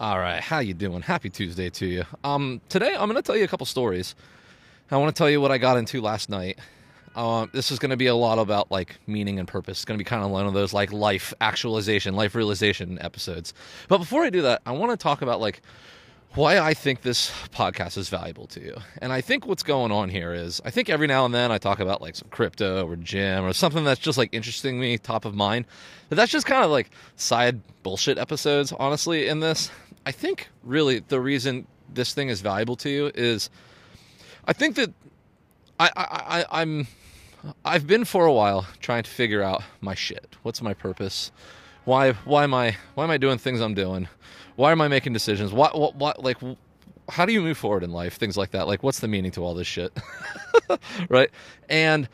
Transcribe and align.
All 0.00 0.18
right, 0.18 0.40
how 0.40 0.60
you 0.60 0.72
doing? 0.72 1.02
Happy 1.02 1.28
Tuesday 1.28 1.68
to 1.68 1.84
you. 1.84 2.04
Um, 2.24 2.62
today 2.70 2.94
I'm 2.94 3.06
going 3.06 3.16
to 3.16 3.22
tell 3.22 3.36
you 3.36 3.44
a 3.44 3.48
couple 3.48 3.66
stories. 3.66 4.14
I 4.90 4.96
want 4.96 5.14
to 5.14 5.18
tell 5.18 5.28
you 5.28 5.42
what 5.42 5.52
I 5.52 5.58
got 5.58 5.76
into 5.76 6.00
last 6.00 6.30
night. 6.30 6.58
Um, 7.14 7.50
this 7.52 7.70
is 7.70 7.78
going 7.78 7.90
to 7.90 7.98
be 7.98 8.06
a 8.06 8.14
lot 8.14 8.38
about 8.38 8.70
like 8.70 8.96
meaning 9.06 9.38
and 9.38 9.46
purpose. 9.46 9.80
It's 9.80 9.84
going 9.84 9.98
to 9.98 10.02
be 10.02 10.08
kind 10.08 10.24
of 10.24 10.30
one 10.30 10.46
of 10.46 10.54
those 10.54 10.72
like 10.72 10.90
life 10.90 11.34
actualization, 11.42 12.16
life 12.16 12.34
realization 12.34 12.98
episodes. 13.02 13.52
But 13.88 13.98
before 13.98 14.22
I 14.22 14.30
do 14.30 14.40
that, 14.40 14.62
I 14.64 14.72
want 14.72 14.90
to 14.90 14.96
talk 14.96 15.20
about 15.20 15.38
like 15.38 15.60
why 16.34 16.58
I 16.58 16.72
think 16.72 17.02
this 17.02 17.30
podcast 17.50 17.98
is 17.98 18.08
valuable 18.08 18.46
to 18.46 18.60
you. 18.60 18.76
And 19.02 19.12
I 19.12 19.20
think 19.20 19.46
what's 19.46 19.62
going 19.62 19.92
on 19.92 20.08
here 20.08 20.32
is 20.32 20.62
I 20.64 20.70
think 20.70 20.88
every 20.88 21.08
now 21.08 21.26
and 21.26 21.34
then 21.34 21.52
I 21.52 21.58
talk 21.58 21.78
about 21.78 22.00
like 22.00 22.16
some 22.16 22.28
crypto 22.30 22.88
or 22.88 22.96
gym 22.96 23.44
or 23.44 23.52
something 23.52 23.84
that's 23.84 24.00
just 24.00 24.16
like 24.16 24.30
interesting 24.32 24.80
me, 24.80 24.96
top 24.96 25.26
of 25.26 25.34
mind. 25.34 25.66
But 26.08 26.16
that's 26.16 26.32
just 26.32 26.46
kind 26.46 26.64
of 26.64 26.70
like 26.70 26.90
side 27.16 27.60
bullshit 27.82 28.16
episodes, 28.16 28.72
honestly, 28.72 29.26
in 29.26 29.40
this. 29.40 29.70
I 30.06 30.12
think 30.12 30.48
really 30.62 31.00
the 31.00 31.20
reason 31.20 31.66
this 31.92 32.14
thing 32.14 32.28
is 32.28 32.40
valuable 32.40 32.76
to 32.76 32.90
you 32.90 33.10
is 33.14 33.50
I 34.46 34.52
think 34.52 34.76
that 34.76 34.92
I, 35.78 35.90
I, 35.96 36.04
I 36.40 36.62
I'm 36.62 36.86
I've 37.64 37.86
been 37.86 38.04
for 38.04 38.26
a 38.26 38.32
while 38.32 38.66
trying 38.80 39.02
to 39.02 39.10
figure 39.10 39.42
out 39.42 39.62
my 39.80 39.94
shit. 39.94 40.36
What's 40.42 40.62
my 40.62 40.74
purpose? 40.74 41.30
Why 41.84 42.12
why 42.12 42.44
am 42.44 42.54
I 42.54 42.76
why 42.94 43.04
am 43.04 43.10
I 43.10 43.18
doing 43.18 43.38
things 43.38 43.60
I'm 43.60 43.74
doing? 43.74 44.08
Why 44.56 44.72
am 44.72 44.80
I 44.80 44.88
making 44.88 45.12
decisions? 45.12 45.52
What 45.52 45.78
what 45.78 45.96
what 45.96 46.22
like 46.22 46.38
how 47.08 47.26
do 47.26 47.32
you 47.32 47.42
move 47.42 47.58
forward 47.58 47.82
in 47.82 47.90
life? 47.90 48.16
Things 48.16 48.36
like 48.36 48.52
that. 48.52 48.66
Like 48.66 48.82
what's 48.82 49.00
the 49.00 49.08
meaning 49.08 49.32
to 49.32 49.44
all 49.44 49.54
this 49.54 49.66
shit? 49.66 49.92
right? 51.08 51.30
And 51.68 52.08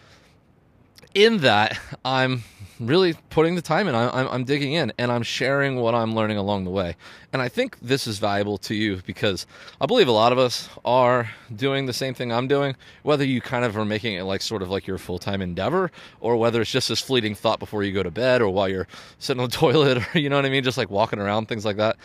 in 1.14 1.38
that, 1.38 1.78
I'm 2.05 2.44
really 2.78 3.14
putting 3.30 3.54
the 3.54 3.62
time 3.62 3.88
in. 3.88 3.94
I'm, 3.94 4.28
I'm, 4.28 4.44
digging 4.44 4.74
in 4.74 4.92
and 4.98 5.10
I'm 5.10 5.22
sharing 5.22 5.76
what 5.76 5.94
I'm 5.94 6.14
learning 6.14 6.36
along 6.36 6.64
the 6.64 6.70
way. 6.70 6.96
And 7.32 7.40
I 7.40 7.48
think 7.48 7.78
this 7.80 8.06
is 8.06 8.18
valuable 8.18 8.58
to 8.58 8.74
you 8.74 9.00
because 9.06 9.46
I 9.80 9.86
believe 9.86 10.08
a 10.08 10.12
lot 10.12 10.32
of 10.32 10.38
us 10.38 10.68
are 10.84 11.30
doing 11.55 11.86
the 11.86 11.92
same 11.92 12.14
thing 12.14 12.33
I'm 12.33 12.48
doing, 12.48 12.77
whether 13.02 13.24
you 13.24 13.41
kind 13.41 13.64
of 13.64 13.77
are 13.77 13.84
making 13.84 14.14
it 14.14 14.24
like 14.24 14.42
sort 14.42 14.62
of 14.62 14.70
like 14.70 14.86
your 14.86 14.98
full 14.98 15.18
time 15.18 15.41
endeavor 15.41 15.91
or 16.20 16.36
whether 16.36 16.60
it's 16.60 16.70
just 16.70 16.88
this 16.88 17.00
fleeting 17.00 17.34
thought 17.34 17.58
before 17.58 17.83
you 17.83 17.92
go 17.92 18.02
to 18.02 18.10
bed 18.10 18.42
or 18.42 18.50
while 18.50 18.68
you're 18.68 18.88
sitting 19.18 19.42
on 19.42 19.48
the 19.48 19.56
toilet 19.56 19.98
or, 19.98 20.18
you 20.18 20.28
know 20.28 20.36
what 20.36 20.46
I 20.46 20.50
mean? 20.50 20.64
Just 20.64 20.78
like 20.78 20.90
walking 20.90 21.18
around, 21.18 21.46
things 21.46 21.64
like 21.64 21.77
that. 21.77 21.96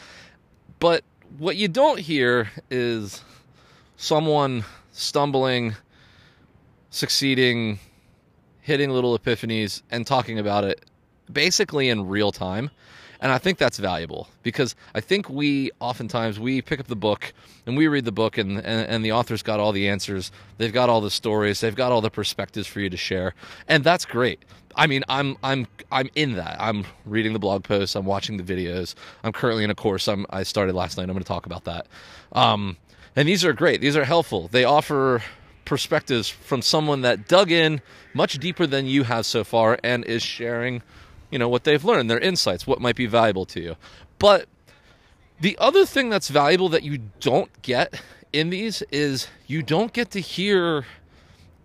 But 0.80 1.04
what 1.38 1.58
you 1.58 1.68
don't 1.68 2.00
hear 2.00 2.50
is 2.70 3.24
someone 3.98 4.64
stumbling, 4.92 5.76
succeeding, 6.90 7.80
hitting 8.62 8.90
little 8.90 9.18
epiphanies 9.18 9.82
and 9.92 10.06
talking 10.08 10.40
about 10.40 10.64
it 10.64 10.86
basically 11.32 11.90
in 11.90 12.08
real 12.08 12.32
time. 12.32 12.70
And 13.20 13.32
I 13.32 13.38
think 13.38 13.60
that's 13.60 13.78
valuable 13.78 14.28
because 14.42 14.76
I 14.96 15.00
think 15.00 15.30
we 15.30 15.70
oftentimes 15.80 16.40
we 16.40 16.62
pick 16.62 16.80
up 16.80 16.88
the 16.88 16.96
book 16.96 17.34
and 17.68 17.78
we 17.78 17.88
read 17.88 18.06
the 18.06 18.12
book 18.12 18.40
and, 18.40 18.58
and, 18.58 18.90
and, 18.90 19.06
the 19.06 19.12
author's 19.12 19.44
got 19.44 19.60
all 19.60 19.72
the 19.72 19.88
answers. 19.88 20.32
They've 20.58 20.74
got 20.74 20.90
all 20.90 21.02
the 21.02 21.12
stories. 21.12 21.62
They've 21.62 21.76
got 21.76 21.92
all 21.92 22.02
the 22.02 22.10
perspectives 22.10 22.66
for 22.66 22.80
you 22.80 22.90
to 22.90 22.98
share. 22.98 23.36
And 23.68 23.84
that's 23.84 24.06
great. 24.06 24.40
I 24.76 24.88
mean, 24.88 25.04
I'm 25.08 25.38
I'm 25.44 25.68
I'm 25.92 26.10
in 26.16 26.34
that. 26.36 26.58
I'm 26.60 26.86
reading 27.06 27.34
the 27.34 27.40
blog 27.40 27.64
posts. 27.64 27.96
I'm 27.96 28.06
watching 28.06 28.38
the 28.38 28.44
videos. 28.44 28.96
I'm 29.24 29.34
currently 29.34 29.64
in 29.64 29.70
a 29.70 29.76
course. 29.76 30.08
I'm, 30.08 30.26
I 30.30 30.44
started 30.44 30.74
last 30.74 30.98
night. 30.98 31.04
I'm 31.04 31.10
going 31.10 31.20
to 31.20 31.28
talk 31.28 31.46
about 31.46 31.66
that. 31.66 31.88
Um, 32.32 32.78
and 33.16 33.28
these 33.28 33.44
are 33.44 33.54
great. 33.54 33.82
These 33.82 33.98
are 33.98 34.06
helpful. 34.06 34.48
They 34.48 34.64
offer 34.64 35.22
perspectives 35.66 36.30
from 36.30 36.62
someone 36.62 37.02
that 37.02 37.28
dug 37.28 37.52
in 37.52 37.82
much 38.14 38.38
deeper 38.40 38.68
than 38.68 38.86
you 38.86 39.04
have 39.04 39.26
so 39.26 39.44
far 39.44 39.80
and 39.84 40.04
is 40.06 40.24
sharing, 40.24 40.82
you 41.30 41.40
know, 41.40 41.50
what 41.50 41.64
they've 41.64 41.84
learned, 41.84 42.10
their 42.10 42.20
insights, 42.20 42.68
what 42.68 42.82
might 42.82 42.96
be 42.96 43.06
valuable 43.06 43.46
to 43.46 43.62
you. 43.62 43.76
But 44.20 44.48
the 45.40 45.58
other 45.60 45.86
thing 45.86 46.10
that's 46.10 46.30
valuable 46.30 46.70
that 46.70 46.84
you 46.84 47.00
don't 47.20 47.62
get 47.62 48.02
in 48.34 48.50
these 48.50 48.82
is 48.92 49.28
you 49.48 49.64
don't 49.64 49.94
get 49.94 50.12
to 50.12 50.20
hear 50.20 50.86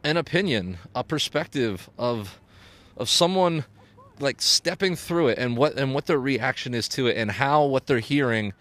an 0.03 0.17
opinion, 0.17 0.79
a 0.95 1.05
perspective 1.05 1.91
of 1.99 2.39
of 2.97 3.09
someone 3.11 3.65
like 4.21 4.41
stepping 4.41 4.97
through 4.97 5.29
it 5.29 5.39
and 5.39 5.57
what 5.57 5.79
and 5.79 5.93
what 5.93 6.07
their 6.07 6.19
reaction 6.19 6.75
is 6.75 6.89
to 6.89 7.07
it 7.07 7.17
and 7.17 7.31
how 7.31 7.65
what 7.65 7.87
they're 7.87 7.99
hearing 7.99 8.53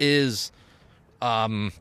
is 0.00 0.50
um 1.22 1.72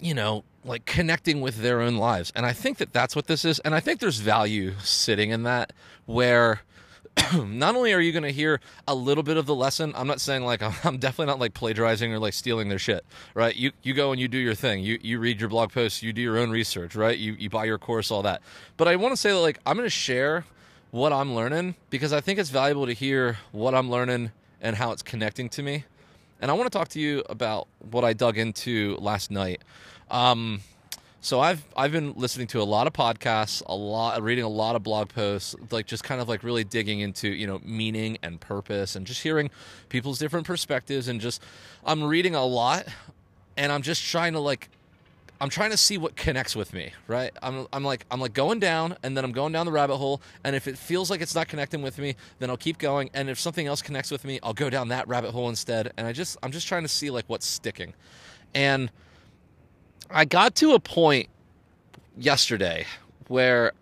you 0.00 0.14
know 0.14 0.42
like 0.64 0.84
connecting 0.84 1.40
with 1.40 1.62
their 1.62 1.80
own 1.80 1.96
lives. 1.96 2.32
And 2.34 2.44
I 2.44 2.52
think 2.52 2.78
that 2.78 2.92
that's 2.92 3.16
what 3.16 3.26
this 3.26 3.44
is. 3.44 3.58
And 3.60 3.74
I 3.74 3.80
think 3.80 4.00
there's 4.00 4.18
value 4.18 4.74
sitting 4.80 5.30
in 5.30 5.42
that 5.44 5.72
where 6.06 6.60
not 7.34 7.74
only 7.74 7.92
are 7.92 8.00
you 8.00 8.12
going 8.12 8.22
to 8.22 8.32
hear 8.32 8.60
a 8.86 8.94
little 8.94 9.22
bit 9.22 9.36
of 9.36 9.46
the 9.46 9.54
lesson, 9.54 9.92
I'm 9.96 10.06
not 10.06 10.20
saying 10.20 10.44
like 10.44 10.62
I'm 10.84 10.98
definitely 10.98 11.26
not 11.26 11.40
like 11.40 11.54
plagiarizing 11.54 12.12
or 12.12 12.18
like 12.18 12.34
stealing 12.34 12.68
their 12.68 12.78
shit, 12.78 13.04
right? 13.34 13.54
You 13.54 13.72
you 13.82 13.94
go 13.94 14.12
and 14.12 14.20
you 14.20 14.28
do 14.28 14.38
your 14.38 14.54
thing. 14.54 14.84
You 14.84 14.98
you 15.02 15.18
read 15.18 15.40
your 15.40 15.48
blog 15.48 15.72
posts, 15.72 16.02
you 16.02 16.12
do 16.12 16.20
your 16.22 16.38
own 16.38 16.50
research, 16.50 16.94
right? 16.94 17.16
You 17.16 17.36
you 17.38 17.50
buy 17.50 17.64
your 17.64 17.78
course, 17.78 18.10
all 18.10 18.22
that. 18.22 18.42
But 18.76 18.88
I 18.88 18.96
want 18.96 19.12
to 19.12 19.16
say 19.16 19.30
that 19.30 19.38
like 19.38 19.58
I'm 19.66 19.76
going 19.76 19.86
to 19.86 19.90
share 19.90 20.44
what 20.90 21.12
I'm 21.12 21.34
learning 21.34 21.76
because 21.88 22.12
I 22.12 22.20
think 22.20 22.38
it's 22.38 22.50
valuable 22.50 22.86
to 22.86 22.92
hear 22.92 23.38
what 23.52 23.74
I'm 23.74 23.90
learning 23.90 24.32
and 24.60 24.76
how 24.76 24.92
it's 24.92 25.02
connecting 25.02 25.48
to 25.50 25.62
me. 25.62 25.84
And 26.40 26.50
I 26.50 26.54
want 26.54 26.72
to 26.72 26.78
talk 26.78 26.88
to 26.88 27.00
you 27.00 27.22
about 27.28 27.68
what 27.90 28.02
I 28.04 28.12
dug 28.12 28.38
into 28.38 28.96
last 28.98 29.30
night. 29.30 29.62
Um, 30.10 30.60
so 31.22 31.38
I've 31.38 31.62
I've 31.76 31.92
been 31.92 32.14
listening 32.16 32.46
to 32.48 32.62
a 32.62 32.64
lot 32.64 32.86
of 32.86 32.94
podcasts, 32.94 33.62
a 33.66 33.74
lot 33.74 34.22
reading 34.22 34.44
a 34.44 34.48
lot 34.48 34.74
of 34.74 34.82
blog 34.82 35.10
posts, 35.10 35.54
like 35.70 35.86
just 35.86 36.02
kind 36.02 36.20
of 36.20 36.28
like 36.28 36.42
really 36.42 36.64
digging 36.64 37.00
into, 37.00 37.28
you 37.28 37.46
know, 37.46 37.60
meaning 37.62 38.16
and 38.22 38.40
purpose 38.40 38.96
and 38.96 39.06
just 39.06 39.22
hearing 39.22 39.50
people's 39.90 40.18
different 40.18 40.46
perspectives 40.46 41.08
and 41.08 41.20
just 41.20 41.42
I'm 41.84 42.02
reading 42.02 42.34
a 42.34 42.44
lot 42.44 42.86
and 43.56 43.70
I'm 43.70 43.82
just 43.82 44.02
trying 44.02 44.32
to 44.32 44.40
like 44.40 44.70
I'm 45.42 45.50
trying 45.50 45.70
to 45.70 45.76
see 45.76 45.98
what 45.98 46.16
connects 46.16 46.54
with 46.54 46.72
me, 46.74 46.92
right? 47.06 47.32
I'm, 47.42 47.66
I'm 47.72 47.84
like 47.84 48.06
I'm 48.10 48.20
like 48.20 48.32
going 48.32 48.58
down 48.58 48.96
and 49.02 49.14
then 49.14 49.22
I'm 49.22 49.32
going 49.32 49.52
down 49.52 49.66
the 49.66 49.72
rabbit 49.72 49.98
hole 49.98 50.22
and 50.42 50.56
if 50.56 50.66
it 50.66 50.78
feels 50.78 51.10
like 51.10 51.20
it's 51.20 51.34
not 51.34 51.48
connecting 51.48 51.82
with 51.82 51.98
me, 51.98 52.16
then 52.38 52.48
I'll 52.48 52.56
keep 52.56 52.78
going 52.78 53.10
and 53.12 53.28
if 53.28 53.38
something 53.38 53.66
else 53.66 53.82
connects 53.82 54.10
with 54.10 54.24
me, 54.24 54.40
I'll 54.42 54.54
go 54.54 54.70
down 54.70 54.88
that 54.88 55.06
rabbit 55.06 55.32
hole 55.32 55.50
instead 55.50 55.92
and 55.98 56.06
I 56.06 56.12
just 56.12 56.38
I'm 56.42 56.50
just 56.50 56.66
trying 56.66 56.82
to 56.82 56.88
see 56.88 57.10
like 57.10 57.26
what's 57.26 57.46
sticking. 57.46 57.92
And 58.54 58.90
I 60.12 60.24
got 60.24 60.56
to 60.56 60.72
a 60.72 60.80
point 60.80 61.28
yesterday 62.18 62.84
where 63.28 63.72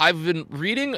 I've 0.00 0.24
been 0.24 0.46
reading 0.50 0.96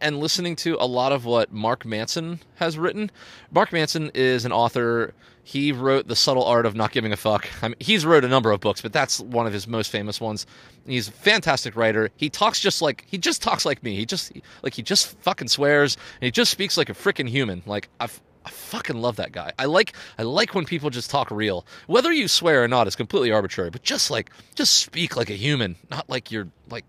and 0.00 0.18
listening 0.18 0.56
to 0.56 0.76
a 0.78 0.86
lot 0.86 1.12
of 1.12 1.24
what 1.24 1.52
Mark 1.52 1.86
Manson 1.86 2.40
has 2.56 2.76
written. 2.76 3.10
Mark 3.50 3.72
Manson 3.72 4.10
is 4.14 4.44
an 4.44 4.52
author. 4.52 5.14
He 5.42 5.72
wrote 5.72 6.06
The 6.06 6.16
Subtle 6.16 6.44
Art 6.44 6.66
of 6.66 6.74
Not 6.74 6.92
Giving 6.92 7.12
a 7.12 7.16
Fuck. 7.16 7.48
I 7.62 7.68
mean, 7.68 7.76
he's 7.80 8.04
wrote 8.04 8.24
a 8.24 8.28
number 8.28 8.50
of 8.50 8.60
books, 8.60 8.82
but 8.82 8.92
that's 8.92 9.20
one 9.20 9.46
of 9.46 9.54
his 9.54 9.66
most 9.66 9.90
famous 9.90 10.20
ones. 10.20 10.46
He's 10.86 11.08
a 11.08 11.12
fantastic 11.12 11.74
writer. 11.74 12.10
He 12.16 12.28
talks 12.28 12.60
just 12.60 12.82
like 12.82 13.04
he 13.08 13.16
just 13.16 13.40
talks 13.42 13.64
like 13.64 13.82
me. 13.82 13.96
He 13.96 14.04
just 14.04 14.32
like 14.62 14.74
he 14.74 14.82
just 14.82 15.18
fucking 15.20 15.48
swears 15.48 15.96
and 16.20 16.26
he 16.26 16.30
just 16.30 16.50
speaks 16.50 16.76
like 16.76 16.90
a 16.90 16.94
freaking 16.94 17.28
human. 17.28 17.62
Like 17.64 17.88
I've 17.98 18.20
I 18.44 18.50
fucking 18.50 18.96
love 19.00 19.16
that 19.16 19.32
guy. 19.32 19.52
I 19.58 19.66
like 19.66 19.94
I 20.18 20.22
like 20.22 20.54
when 20.54 20.64
people 20.64 20.90
just 20.90 21.10
talk 21.10 21.30
real. 21.30 21.66
Whether 21.86 22.12
you 22.12 22.26
swear 22.28 22.64
or 22.64 22.68
not 22.68 22.86
is 22.86 22.96
completely 22.96 23.32
arbitrary, 23.32 23.70
but 23.70 23.82
just 23.82 24.10
like 24.10 24.30
just 24.54 24.74
speak 24.74 25.16
like 25.16 25.30
a 25.30 25.34
human, 25.34 25.76
not 25.90 26.08
like 26.08 26.30
you're 26.30 26.48
like 26.68 26.84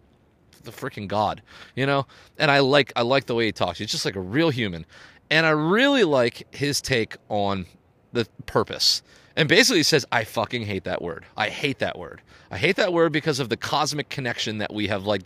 the 0.64 0.72
freaking 0.72 1.08
god, 1.08 1.42
you 1.76 1.86
know? 1.86 2.06
And 2.38 2.50
I 2.50 2.60
like 2.60 2.94
I 2.96 3.02
like 3.02 3.26
the 3.26 3.36
way 3.36 3.46
he 3.46 3.52
talks. 3.52 3.80
He's 3.80 3.92
just 3.92 4.06
like 4.06 4.16
a 4.16 4.22
real 4.22 4.50
human. 4.50 4.86
And 5.30 5.46
I 5.46 5.52
really 5.52 6.04
like 6.04 6.54
his 6.54 6.82
take 6.82 7.18
on 7.30 7.66
the 8.14 8.28
purpose. 8.46 9.02
And 9.36 9.48
basically 9.48 9.80
he 9.80 9.84
says, 9.84 10.06
I 10.12 10.24
fucking 10.24 10.66
hate 10.66 10.84
that 10.84 11.02
word. 11.02 11.26
I 11.38 11.50
hate 11.50 11.80
that 11.80 11.98
word. 11.98 12.22
I 12.52 12.58
hate 12.58 12.76
that 12.76 12.92
word 12.92 13.14
because 13.14 13.40
of 13.40 13.48
the 13.48 13.56
cosmic 13.56 14.10
connection 14.10 14.58
that 14.58 14.74
we 14.74 14.88
have 14.88 15.06
like 15.06 15.24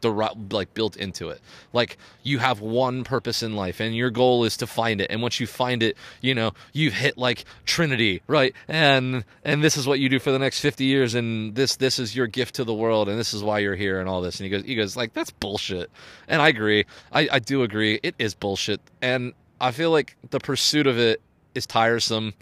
like 0.52 0.74
built 0.76 0.96
into 0.96 1.30
it. 1.30 1.42
Like 1.74 1.98
you 2.22 2.38
have 2.38 2.62
one 2.62 3.04
purpose 3.04 3.42
in 3.42 3.56
life 3.56 3.80
and 3.80 3.96
your 3.96 4.12
goal 4.12 4.44
is 4.44 4.58
to 4.58 4.68
find 4.68 5.02
it. 5.02 5.10
And 5.10 5.24
once 5.24 5.40
you 5.40 5.48
find 5.48 5.82
it, 5.82 5.98
you 6.22 6.36
know, 6.36 6.52
you've 6.72 6.94
hit 6.94 7.18
like 7.18 7.46
Trinity, 7.66 8.22
right? 8.28 8.54
And 8.68 9.26
and 9.44 9.64
this 9.64 9.76
is 9.76 9.88
what 9.88 10.00
you 10.00 10.08
do 10.08 10.20
for 10.20 10.32
the 10.32 10.38
next 10.38 10.60
50 10.60 10.84
years 10.84 11.16
and 11.16 11.56
this 11.56 11.78
this 11.78 11.98
is 11.98 12.16
your 12.16 12.28
gift 12.28 12.56
to 12.56 12.64
the 12.64 12.76
world 12.76 13.10
and 13.10 13.18
this 13.18 13.34
is 13.34 13.44
why 13.44 13.58
you're 13.58 13.76
here 13.76 14.00
and 14.00 14.08
all 14.08 14.22
this. 14.22 14.40
And 14.40 14.46
he 14.46 14.52
goes 14.52 14.64
he 14.64 14.76
goes 14.76 14.96
like 14.96 15.14
that's 15.14 15.32
bullshit. 15.32 15.90
And 16.28 16.44
I 16.44 16.50
agree. 16.50 16.86
I, 17.12 17.28
I 17.32 17.40
do 17.40 17.64
agree. 17.64 18.00
It 18.04 18.14
is 18.20 18.36
bullshit. 18.36 18.82
And 19.02 19.34
I 19.60 19.72
feel 19.72 19.90
like 19.90 20.16
the 20.30 20.40
pursuit 20.40 20.86
of 20.86 21.00
it 21.00 21.22
is 21.56 21.66
tiresome 21.66 22.36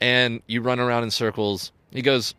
and 0.00 0.42
you 0.46 0.62
run 0.62 0.80
around 0.80 1.02
in 1.04 1.10
circles. 1.10 1.72
He 1.90 2.02
goes, 2.02 2.34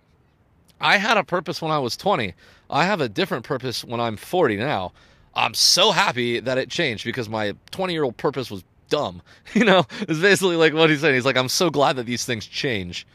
I 0.79 0.97
had 0.97 1.17
a 1.17 1.23
purpose 1.23 1.61
when 1.61 1.71
I 1.71 1.79
was 1.79 1.95
20. 1.95 2.33
I 2.69 2.85
have 2.85 3.01
a 3.01 3.09
different 3.09 3.43
purpose 3.43 3.83
when 3.83 3.99
I'm 3.99 4.17
40 4.17 4.57
now. 4.57 4.93
I'm 5.35 5.53
so 5.53 5.91
happy 5.91 6.39
that 6.39 6.57
it 6.57 6.69
changed 6.69 7.05
because 7.05 7.29
my 7.29 7.53
20 7.71 7.93
year 7.93 8.03
old 8.03 8.17
purpose 8.17 8.49
was 8.49 8.63
dumb. 8.89 9.21
You 9.53 9.65
know, 9.65 9.85
it's 10.01 10.19
basically 10.19 10.55
like 10.55 10.73
what 10.73 10.89
he's 10.89 11.01
saying. 11.01 11.15
He's 11.15 11.25
like, 11.25 11.37
I'm 11.37 11.49
so 11.49 11.69
glad 11.69 11.97
that 11.97 12.05
these 12.05 12.25
things 12.25 12.45
change. 12.45 13.05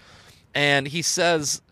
And 0.54 0.86
he 0.86 1.02
says, 1.02 1.62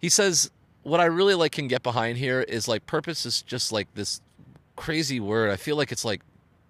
he 0.00 0.08
says, 0.08 0.50
what 0.82 1.00
I 1.00 1.06
really 1.06 1.34
like 1.34 1.52
can 1.52 1.68
get 1.68 1.82
behind 1.82 2.18
here 2.18 2.40
is 2.40 2.68
like 2.68 2.86
purpose 2.86 3.26
is 3.26 3.42
just 3.42 3.72
like 3.72 3.92
this 3.94 4.20
crazy 4.76 5.20
word. 5.20 5.50
I 5.50 5.56
feel 5.56 5.76
like 5.76 5.92
it's 5.92 6.04
like 6.04 6.20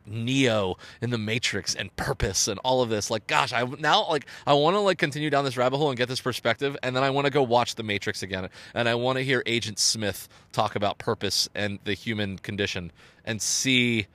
Neo 0.06 0.76
in 1.00 1.10
the 1.10 1.18
Matrix 1.18 1.74
and 1.74 1.94
purpose 1.96 2.48
and 2.48 2.58
all 2.64 2.82
of 2.82 2.88
this. 2.88 3.10
Like, 3.10 3.26
gosh, 3.26 3.52
I 3.52 3.64
now 3.64 4.08
like 4.08 4.26
I 4.46 4.54
want 4.54 4.74
to 4.74 4.80
like 4.80 4.98
continue 4.98 5.30
down 5.30 5.44
this 5.44 5.56
rabbit 5.56 5.78
hole 5.78 5.90
and 5.90 5.98
get 5.98 6.08
this 6.08 6.20
perspective, 6.20 6.76
and 6.82 6.94
then 6.94 7.02
I 7.02 7.10
want 7.10 7.26
to 7.26 7.30
go 7.30 7.42
watch 7.42 7.74
the 7.74 7.82
Matrix 7.82 8.22
again, 8.22 8.48
and 8.74 8.88
I 8.88 8.94
want 8.94 9.18
to 9.18 9.24
hear 9.24 9.42
Agent 9.46 9.78
Smith 9.78 10.28
talk 10.52 10.76
about 10.76 10.98
purpose 10.98 11.48
and 11.54 11.78
the 11.84 11.94
human 11.94 12.38
condition 12.38 12.92
and 13.24 13.40
see 13.40 14.06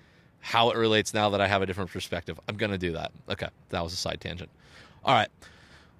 how 0.41 0.69
it 0.69 0.77
relates 0.77 1.13
now 1.13 1.30
that 1.30 1.41
I 1.41 1.47
have 1.47 1.62
a 1.62 1.65
different 1.65 1.91
perspective. 1.91 2.39
I'm 2.47 2.57
gonna 2.57 2.77
do 2.77 2.94
that. 2.94 3.12
Okay, 3.30 3.50
that 3.69 3.83
was 3.83 3.94
a 3.94 3.97
side 3.97 4.21
tangent. 4.21 4.50
All 5.03 5.13
right. 5.13 5.30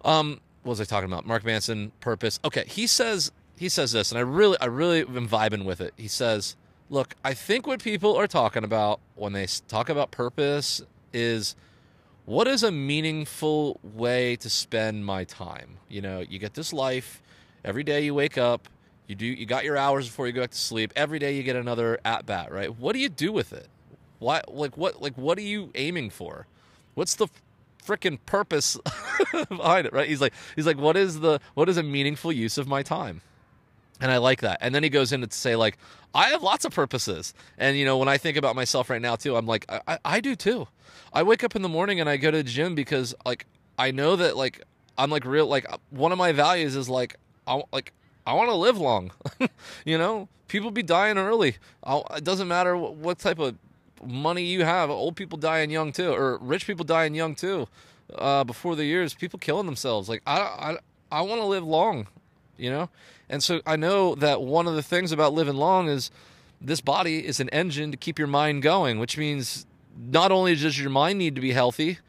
Um, 0.04 0.40
what 0.64 0.72
was 0.72 0.82
I 0.82 0.86
talking 0.86 1.12
about? 1.12 1.26
Mark 1.26 1.44
Manson, 1.44 1.92
purpose. 2.00 2.40
Okay, 2.46 2.66
he 2.68 2.88
says 2.88 3.32
he 3.58 3.70
says 3.70 3.92
this, 3.92 4.12
and 4.12 4.18
I 4.18 4.22
really 4.22 4.58
I 4.62 4.66
really 4.66 5.02
am 5.02 5.28
vibing 5.28 5.66
with 5.66 5.82
it. 5.82 5.94
He 5.98 6.08
says 6.08 6.56
look, 6.90 7.16
I 7.24 7.34
think 7.34 7.68
what 7.68 7.84
people 7.84 8.16
are 8.16 8.28
talking 8.28 8.64
about 8.64 9.00
when 9.16 9.34
they 9.34 9.48
talk 9.68 9.90
about 9.90 10.12
purpose 10.12 10.82
is 11.14 11.56
what 12.26 12.48
is 12.48 12.64
a 12.64 12.72
meaningful 12.72 13.80
way 13.84 14.36
to 14.38 14.50
spend 14.50 15.06
my 15.06 15.24
time? 15.24 15.78
You 15.88 16.02
know, 16.02 16.20
you 16.20 16.40
get 16.40 16.54
this 16.54 16.74
life, 16.74 17.22
every 17.64 17.84
day 17.84 18.02
you 18.06 18.14
wake 18.14 18.38
up, 18.38 18.68
you 19.08 19.16
do 19.16 19.26
you 19.26 19.46
got 19.46 19.64
your 19.64 19.78
hours 19.78 20.08
before 20.08 20.28
you 20.28 20.34
go 20.34 20.42
back 20.42 20.52
to 20.52 20.58
sleep. 20.58 20.94
Every 20.96 21.18
day 21.18 21.36
you 21.36 21.44
get 21.44 21.56
another 21.56 22.00
at 22.06 22.26
bat, 22.26 22.52
right? 22.52 22.76
What 22.78 22.94
do 22.94 23.00
you 23.00 23.10
do 23.10 23.32
with 23.32 23.54
it? 23.54 23.68
Why 24.20 24.42
like 24.48 24.78
what 24.78 25.02
like 25.02 25.18
what 25.18 25.38
are 25.38 25.42
you 25.42 25.72
aiming 25.74 26.12
for? 26.12 26.46
What's 26.94 27.16
the 27.16 27.28
freaking 27.84 28.20
purpose 28.28 28.78
behind 29.50 29.88
it, 29.88 29.94
right? 29.94 30.08
He's 30.08 30.22
like 30.22 30.34
he's 30.56 30.68
like 30.68 30.78
what 30.78 30.96
is 30.96 31.22
the 31.22 31.40
what 31.56 31.70
is 31.70 31.78
a 31.78 31.84
meaningful 31.84 32.32
use 32.32 32.60
of 32.60 32.68
my 32.68 32.84
time? 32.84 33.22
And 34.02 34.12
I 34.12 34.18
like 34.18 34.42
that. 34.42 34.60
And 34.62 34.74
then 34.74 34.84
he 34.84 34.90
goes 34.90 35.12
in 35.12 35.22
to 35.22 35.32
say, 35.32 35.56
like, 35.56 35.78
I 36.14 36.30
have 36.30 36.42
lots 36.42 36.66
of 36.66 36.74
purposes. 36.74 37.34
And, 37.58 37.78
you 37.78 37.86
know, 37.86 37.98
when 37.98 38.08
I 38.08 38.18
think 38.18 38.38
about 38.38 38.56
myself 38.56 38.90
right 38.90 39.02
now, 39.02 39.16
too, 39.16 39.36
I'm 39.36 39.46
like, 39.46 39.66
I, 39.70 40.00
I 40.04 40.20
do 40.20 40.36
too. 40.36 40.68
I 41.14 41.24
wake 41.24 41.44
up 41.44 41.56
in 41.56 41.62
the 41.62 41.70
morning 41.70 42.00
and 42.00 42.10
I 42.10 42.18
go 42.18 42.32
to 42.32 42.38
the 42.38 42.44
gym 42.44 42.76
because, 42.76 43.16
like, 43.26 43.46
I 43.78 43.92
know 43.92 44.16
that, 44.16 44.36
like, 44.38 44.62
I'm 44.98 45.10
like 45.10 45.26
real, 45.26 45.48
like, 45.48 45.66
one 45.92 46.12
of 46.12 46.18
my 46.18 46.32
values 46.32 46.76
is, 46.76 46.90
like, 46.90 47.16
I, 47.48 47.62
like, 47.72 47.94
I 48.26 48.34
want 48.34 48.50
to 48.50 48.56
live 48.56 48.78
long. 48.78 49.12
you 49.86 49.98
know, 49.98 50.28
people 50.48 50.72
be 50.72 50.84
dying 50.84 51.18
early. 51.18 51.58
I'll, 51.84 52.06
it 52.16 52.24
doesn't 52.24 52.48
matter 52.48 52.76
what, 52.76 52.96
what, 52.96 53.20
type 53.20 53.40
of 53.40 53.56
money 54.04 54.44
you 54.44 54.64
have. 54.64 54.90
Old 54.90 55.16
people 55.16 55.38
dying 55.38 55.70
young, 55.72 55.92
too, 55.92 56.12
or 56.12 56.38
rich 56.40 56.68
people 56.68 56.86
dying 56.86 57.16
young, 57.16 57.36
too. 57.36 57.68
Uh, 58.16 58.44
before 58.44 58.76
the 58.76 58.86
years, 58.86 59.14
people 59.14 59.38
killing 59.38 59.68
themselves. 59.68 60.10
Like, 60.10 60.24
I, 60.26 60.40
I, 60.40 60.78
I 61.12 61.22
want 61.22 61.42
to 61.42 61.46
live 61.46 61.64
long, 61.64 62.08
you 62.58 62.72
know? 62.72 62.90
And 63.30 63.44
so 63.44 63.62
I 63.66 63.76
know 63.76 64.16
that 64.16 64.42
one 64.42 64.68
of 64.68 64.76
the 64.76 64.82
things 64.82 65.12
about 65.12 65.34
living 65.34 65.56
long 65.56 65.88
is 65.88 66.10
this 66.60 66.82
body 66.82 67.26
is 67.26 67.40
an 67.40 67.50
engine 67.50 67.92
to 67.92 67.98
keep 67.98 68.18
your 68.18 68.28
mind 68.28 68.64
going, 68.64 69.00
which 69.00 69.18
means 69.18 69.66
not 69.98 70.32
only 70.32 70.56
does 70.56 70.80
your 70.80 70.90
mind 70.90 71.20
need 71.20 71.36
to 71.36 71.42
be 71.42 71.52
healthy, 71.52 72.00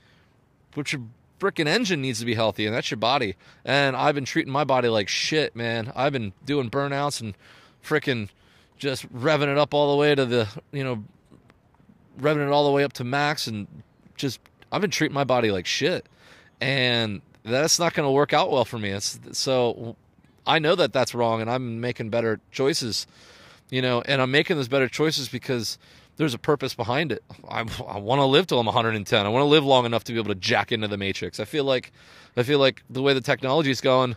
but 0.74 0.92
your 0.92 1.02
freaking 1.38 1.66
engine 1.66 2.00
needs 2.00 2.20
to 2.20 2.26
be 2.26 2.34
healthy, 2.34 2.66
and 2.66 2.74
that's 2.74 2.90
your 2.90 2.98
body. 2.98 3.36
And 3.64 3.96
I've 3.96 4.14
been 4.14 4.24
treating 4.24 4.52
my 4.52 4.64
body 4.64 4.88
like 4.88 5.08
shit, 5.08 5.56
man. 5.56 5.92
I've 5.96 6.12
been 6.12 6.32
doing 6.44 6.70
burnouts 6.70 7.20
and 7.20 7.34
freaking 7.84 8.28
just 8.78 9.10
revving 9.12 9.50
it 9.50 9.58
up 9.58 9.74
all 9.74 9.90
the 9.92 9.96
way 9.96 10.14
to 10.14 10.24
the, 10.26 10.48
you 10.72 10.84
know, 10.84 11.04
revving 12.20 12.46
it 12.46 12.52
all 12.52 12.64
the 12.64 12.72
way 12.72 12.84
up 12.84 12.92
to 12.94 13.04
max, 13.04 13.46
and 13.46 13.66
just 14.16 14.40
I've 14.70 14.80
been 14.80 14.90
treating 14.90 15.14
my 15.14 15.24
body 15.24 15.50
like 15.50 15.66
shit, 15.66 16.06
and 16.60 17.22
that's 17.42 17.78
not 17.78 17.94
going 17.94 18.06
to 18.06 18.10
work 18.10 18.32
out 18.32 18.50
well 18.50 18.64
for 18.64 18.78
me. 18.78 18.90
It's, 18.90 19.18
so 19.32 19.96
I 20.50 20.58
know 20.58 20.74
that 20.74 20.92
that's 20.92 21.14
wrong, 21.14 21.40
and 21.40 21.48
I'm 21.48 21.80
making 21.80 22.10
better 22.10 22.40
choices, 22.50 23.06
you 23.70 23.80
know, 23.80 24.02
and 24.04 24.20
I'm 24.20 24.32
making 24.32 24.56
those 24.56 24.66
better 24.66 24.88
choices 24.88 25.28
because 25.28 25.78
there's 26.16 26.34
a 26.34 26.38
purpose 26.38 26.74
behind 26.74 27.12
it. 27.12 27.22
I, 27.48 27.60
I 27.86 27.98
want 27.98 28.18
to 28.18 28.24
live 28.24 28.48
till 28.48 28.58
I'm 28.58 28.66
110. 28.66 29.26
I 29.26 29.28
want 29.28 29.42
to 29.42 29.46
live 29.46 29.64
long 29.64 29.86
enough 29.86 30.02
to 30.04 30.12
be 30.12 30.18
able 30.18 30.34
to 30.34 30.40
jack 30.40 30.72
into 30.72 30.88
the 30.88 30.96
matrix. 30.96 31.38
I 31.38 31.44
feel 31.44 31.62
like, 31.62 31.92
I 32.36 32.42
feel 32.42 32.58
like 32.58 32.82
the 32.90 33.00
way 33.00 33.14
the 33.14 33.20
technology 33.20 33.70
is 33.70 33.80
going, 33.80 34.16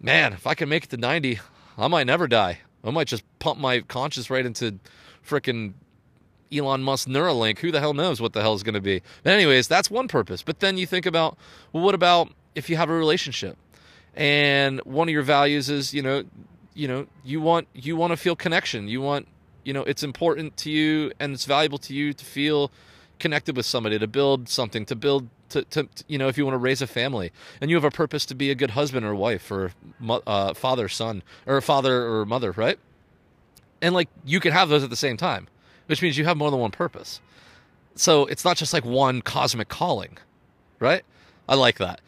man, 0.00 0.32
if 0.32 0.46
I 0.46 0.54
can 0.54 0.68
make 0.68 0.84
it 0.84 0.90
to 0.90 0.96
90, 0.96 1.40
I 1.76 1.88
might 1.88 2.06
never 2.06 2.28
die. 2.28 2.60
I 2.84 2.90
might 2.92 3.08
just 3.08 3.24
pump 3.40 3.58
my 3.58 3.80
conscious 3.80 4.30
right 4.30 4.46
into 4.46 4.78
freaking 5.26 5.72
Elon 6.52 6.84
Musk 6.84 7.08
Neuralink. 7.08 7.58
Who 7.58 7.72
the 7.72 7.80
hell 7.80 7.94
knows 7.94 8.20
what 8.20 8.32
the 8.32 8.42
hell 8.42 8.54
is 8.54 8.62
going 8.62 8.74
to 8.74 8.80
be? 8.80 9.02
But 9.24 9.32
anyways, 9.32 9.66
that's 9.66 9.90
one 9.90 10.06
purpose. 10.06 10.44
But 10.44 10.60
then 10.60 10.78
you 10.78 10.86
think 10.86 11.04
about, 11.04 11.36
well, 11.72 11.82
what 11.82 11.96
about 11.96 12.30
if 12.54 12.70
you 12.70 12.76
have 12.76 12.90
a 12.90 12.94
relationship? 12.94 13.56
And 14.16 14.80
one 14.80 15.08
of 15.08 15.12
your 15.12 15.22
values 15.22 15.68
is 15.68 15.92
you 15.92 16.02
know 16.02 16.24
you 16.74 16.88
know 16.88 17.06
you 17.24 17.40
want 17.40 17.68
you 17.74 17.96
want 17.96 18.12
to 18.12 18.16
feel 18.16 18.36
connection. 18.36 18.88
You 18.88 19.00
want 19.00 19.28
you 19.64 19.72
know 19.72 19.82
it's 19.82 20.02
important 20.02 20.56
to 20.58 20.70
you 20.70 21.12
and 21.18 21.32
it's 21.32 21.44
valuable 21.44 21.78
to 21.78 21.94
you 21.94 22.12
to 22.12 22.24
feel 22.24 22.70
connected 23.18 23.56
with 23.56 23.66
somebody 23.66 23.98
to 23.98 24.06
build 24.06 24.48
something 24.48 24.84
to 24.84 24.96
build 24.96 25.28
to, 25.48 25.62
to, 25.62 25.84
to 25.84 26.04
you 26.08 26.18
know 26.18 26.28
if 26.28 26.36
you 26.36 26.44
want 26.44 26.54
to 26.54 26.58
raise 26.58 26.82
a 26.82 26.86
family. 26.86 27.32
And 27.60 27.70
you 27.70 27.76
have 27.76 27.84
a 27.84 27.90
purpose 27.90 28.24
to 28.26 28.34
be 28.34 28.50
a 28.50 28.54
good 28.54 28.70
husband 28.70 29.04
or 29.04 29.14
wife 29.14 29.50
or 29.50 29.72
uh, 30.26 30.54
father 30.54 30.88
son 30.88 31.22
or 31.46 31.60
father 31.60 32.06
or 32.06 32.24
mother 32.24 32.52
right? 32.52 32.78
And 33.82 33.94
like 33.94 34.08
you 34.24 34.40
can 34.40 34.52
have 34.52 34.68
those 34.68 34.84
at 34.84 34.90
the 34.90 34.96
same 34.96 35.16
time 35.16 35.48
which 35.86 36.00
means 36.00 36.16
you 36.16 36.24
have 36.24 36.36
more 36.36 36.50
than 36.50 36.60
one 36.60 36.70
purpose. 36.70 37.20
So 37.94 38.24
it's 38.26 38.44
not 38.44 38.56
just 38.56 38.72
like 38.72 38.84
one 38.84 39.22
cosmic 39.22 39.68
calling 39.68 40.18
right? 40.78 41.04
I 41.48 41.56
like 41.56 41.78
that 41.78 42.00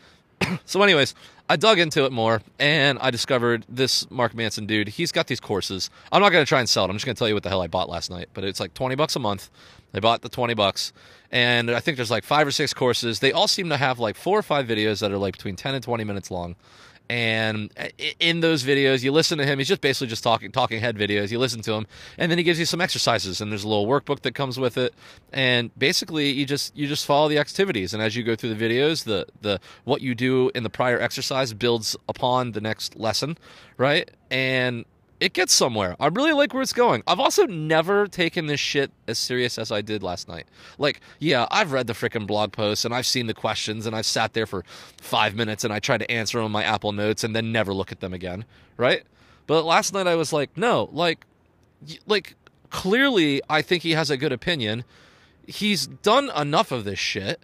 so 0.65 0.83
anyways 0.83 1.15
I 1.49 1.57
dug 1.57 1.79
into 1.79 2.05
it 2.05 2.13
more 2.13 2.43
and 2.59 2.99
I 3.01 3.11
discovered 3.11 3.65
this 3.69 4.11
Mark 4.11 4.35
Manson 4.35 4.67
dude. 4.67 4.89
He's 4.89 5.13
got 5.13 5.29
these 5.29 5.39
courses. 5.39 5.91
I'm 6.11 6.21
not 6.21 6.33
going 6.33 6.45
to 6.45 6.49
try 6.49 6.59
and 6.59 6.69
sell 6.69 6.85
it. 6.85 6.89
I'm 6.89 6.97
just 6.97 7.07
going 7.07 7.15
to 7.15 7.19
tell 7.19 7.29
you 7.29 7.35
what 7.35 7.45
the 7.45 7.49
hell 7.49 7.63
I 7.63 7.69
bought 7.69 7.89
last 7.89 8.11
night. 8.11 8.31
But 8.35 8.43
it's 8.43 8.59
like 8.59 8.75
20 8.75 8.97
bucks 8.97 9.15
a 9.15 9.21
month. 9.21 9.49
I 9.95 10.01
bought 10.01 10.23
the 10.23 10.29
20 10.29 10.55
bucks. 10.55 10.93
And 11.31 11.71
I 11.71 11.79
think 11.79 11.99
there's 11.99 12.11
like 12.11 12.25
five 12.25 12.49
or 12.49 12.51
six 12.51 12.75
courses. 12.75 13.21
They 13.21 13.31
all 13.31 13.47
seem 13.47 13.69
to 13.69 13.77
have 13.77 14.01
like 14.01 14.17
four 14.17 14.37
or 14.37 14.43
five 14.43 14.67
videos 14.67 15.01
that 15.01 15.13
are 15.13 15.19
like 15.19 15.35
between 15.35 15.55
10 15.55 15.75
and 15.75 15.85
20 15.85 16.03
minutes 16.03 16.33
long 16.33 16.57
and 17.09 17.73
uh, 17.79 17.87
in 18.19 18.41
those 18.41 18.65
videos 18.65 19.03
you 19.03 19.13
listen 19.13 19.39
to 19.39 19.45
him 19.45 19.59
he's 19.59 19.69
just 19.69 19.81
basically 19.81 20.07
just 20.07 20.23
talking 20.23 20.51
talking 20.51 20.81
head 20.81 20.97
videos 20.97 21.31
you 21.31 21.39
listen 21.39 21.61
to 21.63 21.73
him 21.73 21.87
and 22.19 22.31
then 22.31 22.39
he 22.39 22.45
gives 22.45 22.59
you 22.59 22.65
some 22.65 22.81
exercises 22.81 23.41
and 23.41 23.51
there's 23.51 23.65
a 23.65 23.69
little 23.69 23.87
workbook 23.87 24.21
that 24.21 24.35
comes 24.35 24.59
with 24.59 24.77
it 24.77 24.95
and 25.33 25.77
basically 25.79 26.31
you 26.31 26.45
just 26.45 26.77
you 26.77 26.87
just 26.87 27.07
follow 27.07 27.29
the 27.29 27.39
activities 27.39 27.95
and 27.95 28.03
as 28.03 28.17
you 28.17 28.23
go 28.23 28.35
through 28.35 28.53
the 28.53 28.65
videos 28.65 29.05
the 29.05 29.27
the 29.43 29.61
what 29.85 30.01
you 30.01 30.15
do 30.15 30.51
in 30.55 30.63
the 30.63 30.71
prior 30.71 31.01
exercise 31.01 31.53
builds 31.53 31.97
upon 32.09 32.53
the 32.53 32.61
next 32.61 32.97
lesson 32.97 33.37
right? 33.77 34.11
And 34.31 34.85
it 35.19 35.33
gets 35.33 35.55
somewhere. 35.55 35.97
I 35.99 36.09
really 36.09 36.33
like 36.33 36.53
where 36.53 36.63
it's 36.63 36.73
going. 36.73 37.03
I've 37.07 37.21
also 37.21 37.47
never 37.47 38.07
taken 38.07 38.47
this 38.47 38.61
shit 38.61 38.91
as 39.09 39.19
serious 39.19 39.59
as 39.59 39.73
I 39.73 39.81
did 39.81 40.03
last 40.03 40.29
night. 40.29 40.47
Like, 40.79 41.01
yeah, 41.19 41.47
I've 41.51 41.73
read 41.73 41.87
the 41.87 41.95
freaking 41.95 42.27
blog 42.27 42.53
posts 42.53 42.85
and 42.85 42.95
I've 42.95 43.07
seen 43.07 43.27
the 43.27 43.35
questions 43.35 43.87
and 43.87 43.97
I've 43.97 44.07
sat 44.07 44.35
there 44.35 44.47
for 44.47 44.65
five 45.01 45.35
minutes 45.35 45.65
and 45.65 45.73
I 45.73 45.79
tried 45.79 45.99
to 45.99 46.11
answer 46.11 46.39
them 46.39 46.47
on 46.47 46.53
my 46.53 46.65
Apple 46.65 46.93
Notes 46.93 47.25
and 47.25 47.35
then 47.35 47.51
never 47.51 47.73
look 47.73 47.93
at 47.93 48.01
them 48.01 48.13
again, 48.13 48.45
right? 48.77 49.05
But 49.47 49.65
last 49.65 49.95
night 49.95 50.07
I 50.07 50.17
was 50.17 50.33
like, 50.33 50.55
no, 50.57 50.91
like, 50.93 51.25
like 52.07 52.35
clearly 52.71 53.41
I 53.49 53.63
think 53.63 53.83
he 53.83 53.93
has 53.93 54.11
a 54.11 54.19
good 54.19 54.33
opinion. 54.33 54.85
He's 55.47 55.87
done 55.87 56.31
enough 56.37 56.73
of 56.73 56.85
this 56.85 56.99
shit. 56.99 57.41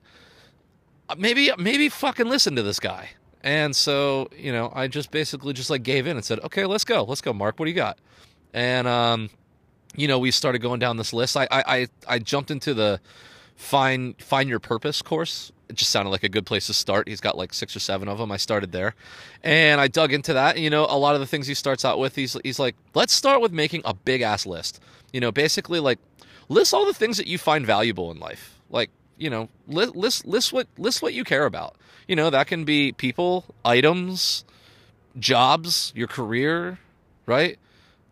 Uh, 1.09 1.15
maybe, 1.17 1.51
maybe 1.57 1.89
fucking 1.89 2.27
listen 2.27 2.55
to 2.57 2.63
this 2.63 2.81
guy. 2.81 3.11
And 3.43 3.75
so, 3.75 4.29
you 4.37 4.53
know, 4.53 4.73
I 4.75 4.87
just 4.87 5.11
basically 5.11 5.53
just 5.53 5.69
like 5.69 5.83
gave 5.83 6.07
in 6.07 6.17
and 6.17 6.25
said, 6.25 6.39
okay, 6.41 6.65
let's 6.65 6.85
go. 6.85 7.03
Let's 7.03 7.21
go, 7.21 7.33
Mark. 7.33 7.59
What 7.59 7.67
do 7.67 7.71
you 7.71 7.77
got? 7.77 7.99
And, 8.55 8.87
um, 8.87 9.31
you 9.97 10.07
know, 10.07 10.19
we 10.19 10.31
started 10.31 10.61
going 10.61 10.79
down 10.79 10.97
this 10.97 11.13
list. 11.13 11.37
I, 11.37 11.49
I, 11.51 11.89
I 12.07 12.19
jumped 12.19 12.51
into 12.51 12.73
the 12.73 13.01
find, 13.57 14.21
find 14.23 14.49
your 14.49 14.61
purpose 14.61 15.03
course. 15.03 15.51
It 15.69 15.77
just 15.77 15.91
sounded 15.91 16.11
like 16.11 16.23
a 16.23 16.29
good 16.29 16.47
place 16.47 16.67
to 16.69 16.75
start. 16.75 17.09
He's 17.09 17.21
got 17.21 17.37
like 17.37 17.53
six 17.53 17.75
or 17.75 17.81
seven 17.81 18.09
of 18.09 18.19
them. 18.19 18.31
I 18.31 18.37
started 18.37 18.73
there 18.73 18.95
and 19.43 19.81
I 19.81 19.89
dug 19.89 20.13
into 20.13 20.35
that. 20.35 20.59
You 20.59 20.71
know, 20.71 20.87
a 20.89 20.99
lot 20.99 21.15
of 21.15 21.21
the 21.21 21.27
things 21.27 21.47
he 21.47 21.55
starts 21.55 21.85
out 21.85 21.99
with, 21.99 22.15
he's, 22.15 22.37
he's 22.45 22.59
like, 22.59 22.77
let's 22.95 23.13
start 23.13 23.41
with 23.41 23.53
making 23.53 23.83
a 23.85 23.95
big 23.95 24.21
ass 24.21 24.47
list. 24.47 24.81
You 25.13 25.21
know, 25.21 25.33
basically 25.33 25.81
like 25.81 25.99
list 26.49 26.75
all 26.75 26.87
the 26.87 26.95
things 26.95 27.17
that 27.17 27.27
you 27.27 27.39
find 27.39 27.67
valuable 27.67 28.11
in 28.11 28.21
life. 28.21 28.61
Like, 28.71 28.91
you 29.23 29.31
know, 29.31 29.49
list, 29.69 29.95
list, 29.95 30.27
list 30.27 30.53
what, 30.53 30.67
list 30.77 31.03
what 31.03 31.15
you 31.15 31.25
care 31.25 31.47
about 31.47 31.77
you 32.07 32.17
know, 32.17 32.31
that 32.31 32.47
can 32.47 32.65
be 32.65 32.93
people, 32.93 33.45
items, 33.65 34.45
jobs, 35.19 35.93
your 35.95 36.09
career, 36.09 36.79
right? 37.27 37.59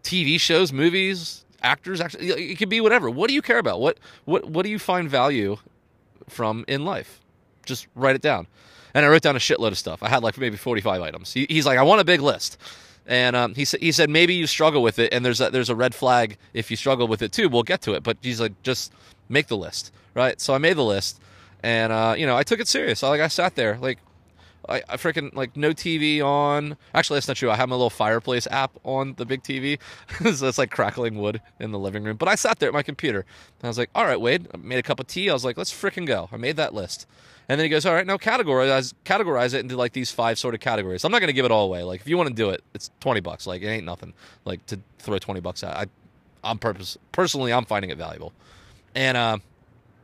TV 0.03 0.41
shows, 0.41 0.73
movies, 0.73 1.45
actors, 1.63 2.01
actually 2.01 2.29
it 2.29 2.57
could 2.57 2.69
be 2.69 2.81
whatever. 2.81 3.11
What 3.11 3.29
do 3.29 3.35
you 3.35 3.43
care 3.43 3.59
about? 3.59 3.81
What 3.81 3.99
what 4.25 4.47
what 4.47 4.65
do 4.65 4.71
you 4.71 4.79
find 4.79 5.11
value 5.11 5.57
from 6.29 6.65
in 6.69 6.85
life? 6.85 7.21
Just 7.67 7.87
write 7.95 8.17
it 8.17 8.23
down. 8.23 8.47
And 8.95 9.05
I 9.05 9.09
wrote 9.09 9.23
down 9.23 9.37
a 9.37 9.41
shitload 9.41 9.69
of 9.69 9.79
stuff. 9.79 10.03
I 10.03 10.09
had 10.09 10.23
like 10.23 10.37
maybe 10.39 10.57
45 10.57 11.01
items. 11.01 11.33
He, 11.33 11.47
he's 11.49 11.65
like, 11.65 11.79
I 11.79 11.83
want 11.83 12.01
a 12.01 12.05
big 12.05 12.21
list. 12.21 12.59
And 13.07 13.37
um, 13.37 13.55
he 13.55 13.65
said, 13.65 13.81
he 13.81 13.93
said 13.93 14.11
maybe 14.11 14.35
you 14.35 14.47
struggle 14.47 14.83
with 14.83 14.99
it, 14.99 15.13
and 15.13 15.25
there's 15.25 15.41
a, 15.41 15.51
there's 15.51 15.69
a 15.69 15.77
red 15.77 15.95
flag 15.95 16.39
if 16.55 16.71
you 16.71 16.77
struggle 16.77 17.07
with 17.07 17.23
it 17.23 17.33
too. 17.33 17.49
We'll 17.49 17.63
get 17.63 17.83
to 17.83 17.93
it, 17.93 18.03
but 18.03 18.17
he's 18.23 18.41
like, 18.41 18.61
just 18.63 18.93
make 19.29 19.47
the 19.47 19.57
list, 19.57 19.93
right? 20.15 20.41
So 20.41 20.55
I 20.55 20.59
made 20.59 20.77
the 20.77 20.85
list, 20.85 21.21
and 21.63 21.93
uh, 21.93 22.15
you 22.17 22.27
know 22.27 22.37
I 22.37 22.43
took 22.43 22.61
it 22.61 22.69
serious. 22.69 23.03
Like 23.03 23.21
I 23.21 23.29
sat 23.29 23.55
there, 23.57 23.79
like 23.79 23.99
I, 24.69 24.83
I 24.89 24.97
freaking 24.97 25.35
like 25.35 25.57
no 25.57 25.71
TV 25.73 26.23
on. 26.23 26.77
Actually, 26.95 27.17
that's 27.17 27.29
not 27.29 27.37
true. 27.37 27.51
I 27.51 27.57
have 27.57 27.69
my 27.69 27.75
little 27.75 27.91
fireplace 27.91 28.47
app 28.51 28.73
on 28.85 29.15
the 29.17 29.27
big 29.27 29.43
TV, 29.43 29.79
so 30.35 30.49
it's 30.49 30.59
like 30.59 30.71
crackling 30.71 31.19
wood 31.19 31.41
in 31.59 31.73
the 31.73 31.79
living 31.79 32.05
room. 32.05 32.17
But 32.17 32.29
I 32.29 32.35
sat 32.35 32.59
there 32.59 32.69
at 32.69 32.73
my 32.73 32.83
computer 32.83 33.21
and 33.21 33.65
I 33.65 33.69
was 33.69 33.79
like, 33.79 33.91
"All 33.95 34.05
right, 34.05 34.21
Wade." 34.21 34.49
I 34.53 34.57
made 34.59 34.79
a 34.79 34.83
cup 34.83 35.01
of 35.01 35.07
tea. 35.07 35.31
I 35.31 35.33
was 35.33 35.45
like, 35.45 35.57
"Let's 35.57 35.73
freaking 35.73 36.07
go." 36.07 36.29
I 36.33 36.37
made 36.37 36.57
that 36.57 36.75
list, 36.75 37.07
and 37.49 37.59
then 37.59 37.65
he 37.65 37.69
goes, 37.69 37.87
"All 37.87 37.95
right, 37.95 38.07
now 38.07 38.17
categorize 38.17 38.95
categorize 39.05 39.55
it 39.55 39.61
into 39.61 39.77
like 39.77 39.93
these 39.93 40.13
five 40.13 40.39
sort 40.39 40.55
of 40.55 40.61
categories." 40.61 41.05
I'm 41.05 41.13
not 41.13 41.21
going 41.21 41.29
to 41.29 41.35
give 41.35 41.45
it 41.45 41.51
all 41.51 41.65
away. 41.67 41.83
Like 41.83 42.01
if 42.01 42.09
you 42.09 42.17
want 42.17 42.29
to 42.29 42.35
do 42.35 42.51
it, 42.51 42.63
it's 42.75 42.91
twenty 43.01 43.21
bucks. 43.21 43.47
Like 43.47 43.63
it 43.63 43.69
ain't 43.69 43.85
nothing. 43.87 44.13
Like 44.45 44.65
to 44.67 44.79
throw 44.99 45.19
twenty 45.19 45.41
bucks 45.41 45.65
at. 45.65 45.77
I, 45.77 45.87
I'm 46.43 46.59
purpose 46.59 46.97
personally, 47.13 47.53
I'm 47.53 47.65
finding 47.65 47.91
it 47.91 47.99
valuable, 47.99 48.33
and 48.95 49.17
uh, 49.17 49.39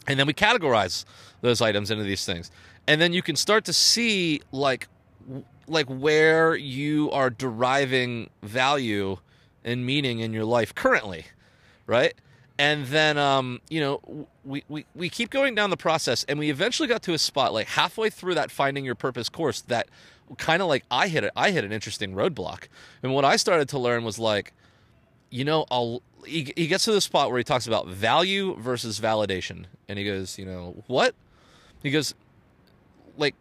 and 0.09 0.19
then 0.19 0.27
we 0.27 0.35
categorize 0.35 1.05
those 1.41 1.61
items 1.61 1.91
into 1.91 2.05
these 2.05 2.25
things. 2.25 2.51
And 2.87 3.01
then 3.01 3.13
you 3.13 3.23
can 3.23 3.37
start 3.37 3.65
to 3.67 3.73
see 3.73 4.41
like 4.53 4.89
like 5.69 5.87
where 5.87 6.55
you 6.55 7.11
are 7.11 7.29
deriving 7.29 8.31
value 8.43 9.19
and 9.65 9.85
meaning 9.85 10.21
in 10.21 10.33
your 10.33 10.45
life 10.45 10.73
currently 10.75 11.27
right? 11.87 12.15
And 12.59 12.87
then 12.87 13.19
um, 13.19 13.61
you 13.69 13.81
know 13.81 14.27
we, 14.45 14.65
we, 14.69 14.87
we 14.95 15.09
keep 15.09 15.31
going 15.31 15.55
down 15.55 15.71
the 15.71 15.77
process 15.77 16.25
and 16.25 16.39
we 16.39 16.51
eventually 16.51 16.89
got 16.89 17.03
to 17.03 17.13
a 17.13 17.19
spot 17.19 17.53
like 17.53 17.69
halfway 17.69 18.11
through 18.11 18.35
that 18.35 18.51
finding 18.51 18.85
your 18.85 18.95
purpose 18.95 19.29
course 19.29 19.61
that 19.63 19.89
kind 20.39 20.61
of 20.61 20.69
like 20.69 20.85
i 20.91 21.07
hit 21.07 21.23
it 21.23 21.31
i 21.37 21.51
hit 21.51 21.65
an 21.65 21.73
interesting 21.73 22.15
roadblock. 22.15 22.65
And 23.03 23.15
what 23.15 23.25
i 23.25 23.37
started 23.37 23.69
to 23.71 23.79
learn 23.79 24.05
was 24.05 24.19
like 24.19 24.53
you 25.31 25.45
know 25.45 25.67
I'll, 25.71 26.03
he, 26.25 26.53
he 26.57 26.67
gets 26.67 26.85
to 26.85 26.93
the 26.93 27.01
spot 27.01 27.31
where 27.31 27.39
he 27.39 27.45
talks 27.45 27.67
about 27.67 27.89
value 27.89 28.57
versus 28.57 29.01
validation 29.01 29.65
and 29.89 29.99
he 29.99 30.05
goes 30.05 30.39
you 30.39 30.45
know 30.45 30.83
what 30.87 31.15
he 31.83 31.91
goes 31.91 32.15
like 33.17 33.35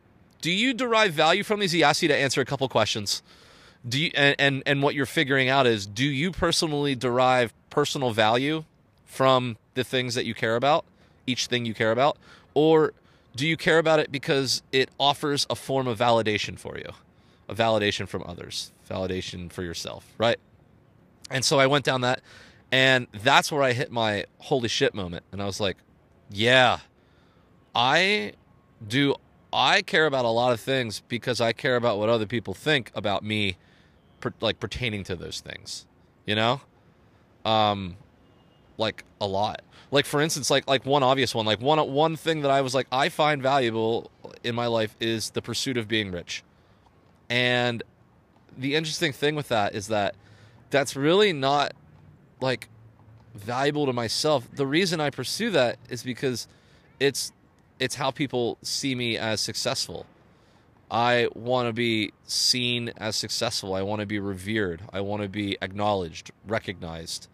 do 0.46 0.52
you 0.52 0.76
derive 0.76 1.12
value 1.12 1.44
from 1.44 1.60
these? 1.60 1.72
He 1.72 1.84
asks 1.84 2.04
you 2.04 2.08
to 2.08 2.16
answer 2.16 2.40
a 2.40 2.46
couple 2.46 2.70
questions. 2.70 3.24
Do 3.88 4.00
you 4.00 4.12
and, 4.14 4.36
and 4.38 4.64
and 4.68 4.84
what 4.84 4.94
you're 4.94 5.08
figuring 5.08 5.50
out 5.50 5.66
is 5.66 5.88
do 5.88 6.06
you 6.06 6.32
personally 6.32 6.94
derive 6.94 7.52
personal 7.72 8.12
value 8.12 8.64
from 9.06 9.58
the 9.74 9.84
things 9.84 10.14
that 10.14 10.24
you 10.24 10.36
care 10.36 10.56
about, 10.56 10.86
each 11.26 11.48
thing 11.48 11.66
you 11.66 11.74
care 11.74 11.92
about, 11.92 12.18
or 12.54 12.94
do 13.36 13.48
you 13.48 13.58
care 13.58 13.80
about 13.80 14.00
it 14.00 14.12
because 14.12 14.62
it 14.72 14.90
offers 15.00 15.48
a 15.50 15.56
form 15.56 15.88
of 15.88 15.98
validation 15.98 16.60
for 16.60 16.78
you, 16.78 16.92
a 17.50 17.56
validation 17.56 18.08
from 18.08 18.22
others, 18.28 18.72
validation 18.88 19.52
for 19.52 19.64
yourself, 19.64 20.06
right? 20.20 20.38
And 21.30 21.44
so 21.44 21.60
I 21.60 21.68
went 21.68 21.86
down 21.86 22.02
that, 22.02 22.22
and 22.72 23.08
that's 23.24 23.52
where 23.52 23.64
I 23.64 23.74
hit 23.74 23.92
my 23.92 24.26
holy 24.40 24.70
shit 24.70 24.94
moment, 24.94 25.24
and 25.32 25.42
I 25.42 25.46
was 25.46 25.60
like, 25.60 25.78
yeah, 26.30 26.80
I 27.74 28.34
do 28.86 29.16
I 29.52 29.82
care 29.82 30.06
about 30.06 30.26
a 30.26 30.30
lot 30.30 30.52
of 30.52 30.60
things 30.60 31.02
because 31.08 31.40
I 31.40 31.54
care 31.54 31.78
about 31.78 31.98
what 31.98 32.10
other 32.10 32.26
people 32.26 32.54
think 32.54 32.92
about 32.94 33.24
me, 33.24 33.58
per, 34.20 34.34
like 34.42 34.60
pertaining 34.60 35.04
to 35.06 35.16
those 35.16 35.40
things. 35.40 35.86
You 36.26 36.36
know, 36.36 36.62
um, 37.46 37.96
like 38.78 39.04
a 39.22 39.28
lot. 39.28 39.62
Like 39.92 40.06
for 40.06 40.20
instance, 40.20 40.50
like 40.50 40.68
like 40.68 40.86
one 40.86 41.04
obvious 41.04 41.34
one, 41.34 41.46
like 41.46 41.62
one 41.62 41.80
one 41.92 42.16
thing 42.16 42.42
that 42.42 42.52
I 42.52 42.62
was 42.62 42.76
like 42.76 42.88
I 42.92 43.10
find 43.10 43.42
valuable 43.42 44.12
in 44.44 44.56
my 44.56 44.68
life 44.68 44.96
is 45.00 45.30
the 45.32 45.42
pursuit 45.42 45.78
of 45.78 45.88
being 45.88 46.12
rich. 46.12 46.44
And 47.30 47.82
the 48.58 48.76
interesting 48.76 49.14
thing 49.14 49.36
with 49.36 49.48
that 49.50 49.76
is 49.76 49.88
that 49.88 50.16
that's 50.76 50.98
really 50.98 51.32
not 51.32 51.72
like 52.42 52.68
valuable 53.34 53.86
to 53.86 53.94
myself. 53.94 54.46
The 54.54 54.68
reason 54.68 55.00
I 55.00 55.10
pursue 55.10 55.50
that 55.52 55.80
is 55.88 56.04
because 56.04 56.50
it's 57.00 57.32
it's 57.80 57.96
how 57.96 58.12
people 58.12 58.58
see 58.62 58.94
me 58.94 59.18
as 59.18 59.40
successful. 59.40 60.06
I 60.92 61.30
want 61.34 61.70
to 61.70 61.74
be 61.74 62.12
seen 62.26 62.92
as 62.98 63.16
successful. 63.16 63.74
I 63.74 63.84
want 63.84 64.02
to 64.02 64.06
be 64.06 64.20
revered. 64.20 64.82
I 64.92 65.00
want 65.00 65.24
to 65.24 65.30
be 65.30 65.58
acknowledged, 65.62 66.32
recognized. 66.46 67.30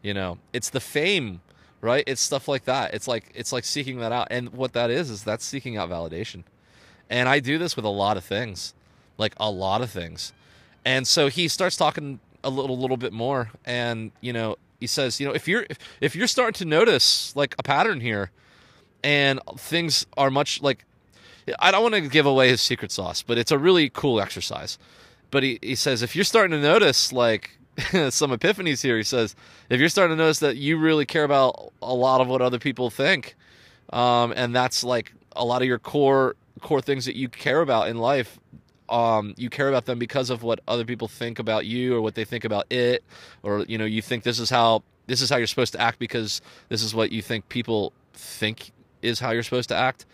You 0.00 0.14
know, 0.14 0.38
it's 0.52 0.70
the 0.70 0.78
fame, 0.78 1.40
right? 1.80 2.04
It's 2.06 2.22
stuff 2.22 2.46
like 2.46 2.66
that. 2.66 2.94
It's 2.94 3.08
like 3.08 3.32
it's 3.34 3.52
like 3.52 3.64
seeking 3.64 3.98
that 3.98 4.12
out. 4.12 4.28
And 4.30 4.50
what 4.50 4.74
that 4.74 4.90
is 4.90 5.10
is 5.10 5.24
that's 5.24 5.44
seeking 5.44 5.76
out 5.76 5.90
validation. 5.90 6.44
And 7.10 7.28
I 7.28 7.40
do 7.40 7.58
this 7.58 7.74
with 7.74 7.84
a 7.84 7.96
lot 8.04 8.16
of 8.16 8.22
things. 8.22 8.74
Like 9.18 9.34
a 9.38 9.50
lot 9.50 9.82
of 9.82 9.90
things. 9.90 10.32
And 10.84 11.04
so 11.04 11.26
he 11.26 11.48
starts 11.48 11.76
talking 11.76 12.20
a 12.46 12.50
little 12.50 12.78
little 12.78 12.96
bit 12.96 13.12
more 13.12 13.50
and, 13.64 14.12
you 14.20 14.32
know, 14.32 14.56
he 14.80 14.86
says, 14.86 15.20
you 15.20 15.26
know, 15.26 15.32
if 15.32 15.48
you're 15.48 15.66
if 16.00 16.14
you're 16.14 16.26
starting 16.26 16.54
to 16.54 16.64
notice 16.64 17.34
like 17.34 17.54
a 17.58 17.62
pattern 17.62 18.00
here, 18.00 18.30
and 19.02 19.40
things 19.56 20.06
are 20.16 20.30
much 20.30 20.62
like 20.62 20.84
I 21.58 21.70
don't 21.70 21.82
want 21.82 21.94
to 21.94 22.00
give 22.02 22.26
away 22.26 22.48
his 22.48 22.60
secret 22.60 22.90
sauce, 22.90 23.22
but 23.22 23.38
it's 23.38 23.52
a 23.52 23.58
really 23.58 23.88
cool 23.88 24.20
exercise. 24.20 24.78
But 25.30 25.42
he, 25.42 25.58
he 25.62 25.74
says 25.74 26.02
if 26.02 26.14
you're 26.14 26.24
starting 26.24 26.52
to 26.52 26.60
notice 26.60 27.12
like 27.12 27.58
some 28.10 28.30
epiphanies 28.30 28.82
here, 28.82 28.96
he 28.96 29.02
says 29.02 29.34
if 29.70 29.80
you're 29.80 29.88
starting 29.88 30.16
to 30.16 30.22
notice 30.22 30.40
that 30.40 30.56
you 30.56 30.78
really 30.78 31.06
care 31.06 31.24
about 31.24 31.72
a 31.82 31.94
lot 31.94 32.20
of 32.20 32.28
what 32.28 32.42
other 32.42 32.58
people 32.58 32.90
think, 32.90 33.34
um, 33.92 34.32
and 34.36 34.54
that's 34.54 34.84
like 34.84 35.12
a 35.34 35.44
lot 35.44 35.62
of 35.62 35.68
your 35.68 35.78
core 35.78 36.36
core 36.60 36.80
things 36.80 37.04
that 37.04 37.16
you 37.16 37.28
care 37.28 37.60
about 37.60 37.88
in 37.88 37.98
life. 37.98 38.38
Um, 38.88 39.34
you 39.36 39.50
care 39.50 39.68
about 39.68 39.86
them 39.86 39.98
because 39.98 40.30
of 40.30 40.42
what 40.42 40.60
other 40.68 40.84
people 40.84 41.08
think 41.08 41.38
about 41.38 41.66
you 41.66 41.96
or 41.96 42.00
what 42.00 42.14
they 42.14 42.24
think 42.24 42.44
about 42.44 42.66
it, 42.70 43.04
or 43.42 43.64
you 43.68 43.78
know 43.78 43.84
you 43.84 44.02
think 44.02 44.22
this 44.22 44.38
is 44.38 44.50
how 44.50 44.82
this 45.06 45.20
is 45.22 45.30
how 45.30 45.36
you're 45.36 45.46
supposed 45.46 45.72
to 45.72 45.80
act 45.80 45.98
because 45.98 46.40
this 46.68 46.82
is 46.82 46.94
what 46.94 47.12
you 47.12 47.22
think 47.22 47.48
people 47.48 47.92
think 48.12 48.72
is 49.02 49.20
how 49.20 49.30
you're 49.30 49.42
supposed 49.42 49.68
to 49.68 49.76
act. 49.76 50.06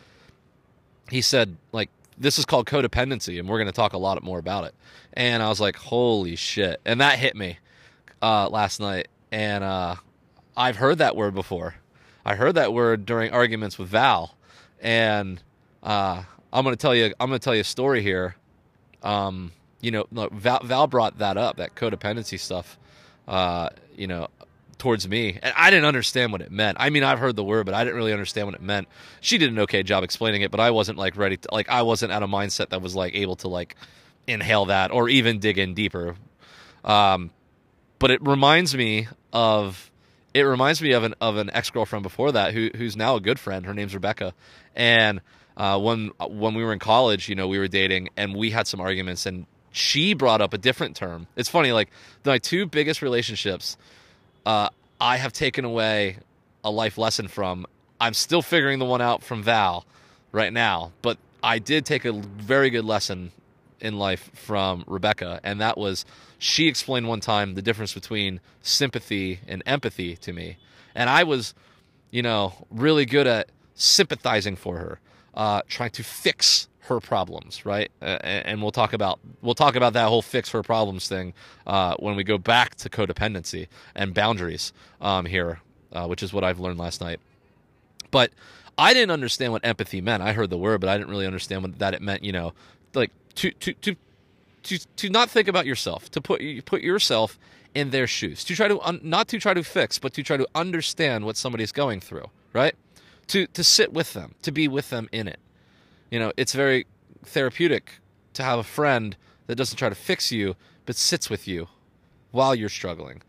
He 1.11 1.21
said, 1.21 1.57
like, 1.73 1.91
this 2.19 2.39
is 2.39 2.45
called 2.45 2.67
codependency, 2.67 3.39
and 3.39 3.49
we're 3.49 3.59
going 3.59 3.67
to 3.67 3.73
talk 3.73 3.93
a 3.93 3.99
lot 3.99 4.23
more 4.23 4.39
about 4.39 4.65
it. 4.65 4.75
And 5.15 5.43
I 5.43 5.49
was 5.49 5.61
like, 5.61 5.77
holy 5.77 6.37
shit. 6.37 6.81
And 6.85 7.01
that 7.01 7.19
hit 7.19 7.37
me 7.37 7.59
uh, 8.21 8.49
last 8.49 8.81
night. 8.81 9.09
And 9.31 9.65
uh, 9.65 9.97
I've 10.57 10.77
heard 10.77 10.99
that 10.99 11.17
word 11.17 11.35
before. 11.35 11.75
I 12.25 12.37
heard 12.37 12.55
that 12.55 12.73
word 12.73 13.05
during 13.05 13.33
arguments 13.33 13.79
with 13.79 13.89
Val. 13.89 14.37
And 14.81 15.43
uh, 15.83 16.23
I'm 16.53 16.65
going 16.65 16.77
to 16.77 16.81
tell 16.81 16.95
you, 16.95 17.15
I'm 17.19 17.29
going 17.29 17.41
to 17.41 17.45
tell 17.45 17.55
you 17.55 17.63
a 17.63 17.65
story 17.65 18.03
here. 18.03 18.37
Um, 19.03 19.53
you 19.81 19.91
know, 19.91 20.07
Val, 20.13 20.61
Val, 20.63 20.87
brought 20.87 21.19
that 21.19 21.37
up, 21.37 21.57
that 21.57 21.75
codependency 21.75 22.39
stuff. 22.39 22.79
Uh, 23.27 23.69
you 23.97 24.07
know, 24.07 24.29
towards 24.83 25.09
me. 25.09 25.39
And 25.41 25.55
I 25.57 25.71
didn't 25.71 25.85
understand 25.85 26.33
what 26.33 26.41
it 26.41 26.51
meant. 26.51 26.77
I 26.81 26.91
mean, 26.91 27.05
I've 27.05 27.21
heard 27.21 27.37
the 27.37 27.45
word, 27.45 27.67
but 27.67 27.75
I 27.75 27.85
didn't 27.85 27.97
really 27.97 28.13
understand 28.13 28.49
what 28.49 28.57
it 28.57 28.63
meant. 28.63 28.89
She 29.21 29.39
did 29.39 29.51
an 29.51 29.61
okay 29.61 29.85
job 29.85 30.03
explaining 30.03 30.43
it, 30.43 30.51
but 30.51 30.59
I 30.59 30.73
wasn't 30.73 30.99
like 30.99 31.17
ready 31.17 31.37
to 31.37 31.49
like 31.53 31.69
I 31.69 31.83
wasn't 31.83 32.11
at 32.11 32.23
a 32.25 32.27
mindset 32.27 32.71
that 32.71 32.83
was 32.83 32.97
like 32.97 33.15
able 33.15 33.37
to 33.37 33.49
like 33.49 33.77
inhale 34.27 34.67
that 34.67 34.91
or 34.91 35.09
even 35.09 35.39
dig 35.39 35.57
in 35.57 35.75
deeper. 35.75 36.17
Um, 36.85 37.31
but 38.01 38.11
it 38.11 38.27
reminds 38.27 38.75
me 38.75 39.07
of 39.33 39.89
it 40.35 40.43
reminds 40.43 40.83
me 40.83 40.93
of 40.93 41.05
an 41.05 41.15
of 41.21 41.37
an 41.37 41.49
ex 41.53 41.71
girlfriend 41.71 42.03
before 42.03 42.33
that 42.33 42.53
who 42.53 42.71
who's 42.75 42.97
now 42.97 43.15
a 43.15 43.21
good 43.21 43.39
friend. 43.39 43.65
Her 43.65 43.75
name's 43.75 43.95
Rebecca, 43.95 44.35
and 44.75 45.21
uh, 45.57 45.79
when 45.79 46.11
when 46.29 46.55
we 46.55 46.65
were 46.65 46.73
in 46.73 46.79
college, 46.79 47.29
you 47.29 47.35
know, 47.35 47.49
we 47.49 47.59
were 47.59 47.69
dating 47.69 48.09
and 48.17 48.35
we 48.35 48.51
had 48.51 48.67
some 48.67 48.81
arguments, 48.81 49.27
and 49.27 49.47
she 49.71 50.15
brought 50.15 50.41
up 50.41 50.53
a 50.53 50.59
different 50.59 50.97
term. 50.97 51.27
It's 51.37 51.49
funny, 51.49 51.73
like 51.73 51.91
my 52.25 52.39
two 52.39 52.67
biggest 52.67 53.03
relationships 53.03 53.77
uh, 54.47 54.69
I 55.01 55.17
have 55.17 55.33
taken 55.33 55.65
away 55.65 56.19
a 56.65 56.71
life 56.71 56.99
lesson 56.99 57.29
from. 57.29 57.67
I'm 58.01 58.15
still 58.15 58.43
figuring 58.43 58.79
the 58.79 58.85
one 58.85 59.01
out 59.01 59.23
from 59.23 59.43
Val 59.43 59.85
right 60.33 60.53
now, 60.53 60.93
but 61.03 61.19
I 61.43 61.59
did 61.59 61.87
take 61.87 62.05
a 62.05 62.13
very 62.13 62.71
good 62.71 62.85
lesson 62.85 63.33
in 63.81 63.99
life 63.99 64.31
from 64.35 64.85
Rebecca, 64.87 65.41
and 65.43 65.61
that 65.61 65.77
was 65.77 66.05
she 66.39 66.69
explained 66.69 67.09
one 67.09 67.21
time 67.21 67.55
the 67.55 67.63
difference 67.63 67.95
between 67.95 68.41
sympathy 68.63 69.41
and 69.47 69.63
empathy 69.67 70.17
to 70.17 70.33
me, 70.33 70.57
and 70.95 71.11
I 71.11 71.25
was, 71.25 71.55
you 72.11 72.23
know, 72.23 72.55
really 72.71 73.05
good 73.07 73.27
at 73.27 73.49
sympathizing 73.75 74.57
for 74.57 74.79
her, 74.79 75.01
uh, 75.35 75.63
trying 75.69 75.91
to 75.91 76.03
fix 76.03 76.69
her 76.87 77.01
problems, 77.01 77.65
right? 77.65 77.91
Uh, 78.01 78.19
and 78.23 78.61
we'll 78.61 78.73
talk 78.73 78.93
about 78.93 79.21
we'll 79.41 79.55
talk 79.55 79.77
about 79.77 79.93
that 79.93 80.09
whole 80.09 80.23
fix 80.23 80.51
her 80.51 80.63
problems 80.63 81.09
thing 81.09 81.33
uh, 81.67 81.95
when 81.99 82.17
we 82.17 82.25
go 82.25 82.39
back 82.39 82.75
to 82.77 82.89
codependency 82.89 83.69
and 83.95 84.15
boundaries 84.15 84.73
um, 85.01 85.27
here, 85.27 85.61
uh, 85.93 86.07
which 86.07 86.23
is 86.23 86.33
what 86.33 86.43
I've 86.43 86.59
learned 86.59 86.79
last 86.79 87.01
night. 87.01 87.21
But 88.11 88.33
I 88.77 88.95
didn't 88.95 89.13
understand 89.13 89.53
what 89.53 89.65
empathy 89.65 90.01
meant. 90.01 90.23
I 90.23 90.33
heard 90.33 90.51
the 90.51 90.59
word, 90.59 90.81
but 90.81 90.91
I 90.91 90.99
didn't 90.99 91.11
really 91.11 91.27
understand 91.27 91.63
what 91.63 91.79
that 91.79 91.95
it 91.95 92.03
meant. 92.03 92.25
You 92.25 92.33
know, 92.33 92.53
like 92.95 93.13
to 93.37 93.53
to 93.53 93.73
to 93.75 93.97
to 94.65 94.79
to 94.97 95.09
not 95.09 95.31
think 95.31 95.49
about 95.49 95.67
yourself, 95.67 96.11
to 96.11 96.21
put 96.21 96.43
put 96.65 96.83
yourself 96.83 97.39
in 97.75 97.91
their 97.91 98.07
shoes, 98.07 98.45
to 98.45 98.55
try 98.57 98.69
to 98.69 98.81
un, 98.81 99.01
not 99.03 99.29
to 99.29 99.39
try 99.39 99.55
to 99.55 99.63
fix, 99.63 99.99
but 99.99 100.13
to 100.15 100.23
try 100.23 100.37
to 100.37 100.47
understand 100.55 101.25
what 101.25 101.37
somebody's 101.37 101.73
going 101.73 102.01
through? 102.01 102.29
To 103.33 103.47
to 103.47 103.65
sit 103.65 103.93
with 103.93 104.13
them, 104.13 104.35
to 104.43 104.53
be 104.53 104.69
with 104.69 104.91
them 104.91 105.09
in 105.13 105.29
it 105.29 105.41
you 106.13 106.19
know, 106.19 106.31
it's 106.37 106.53
very 106.53 106.87
therapeutic 107.25 107.91
to 108.35 108.43
have 108.43 108.59
a 108.59 108.63
friend 108.63 109.17
that 109.47 109.57
doesn't 109.57 109.79
try 109.79 109.89
to 109.89 109.95
fix 109.95 110.31
you, 110.31 110.55
but 110.85 110.95
sits 110.95 111.31
with 111.31 111.49
you 111.49 111.69
while 112.33 112.55
you're 112.55 112.69
struggling. 112.69 113.23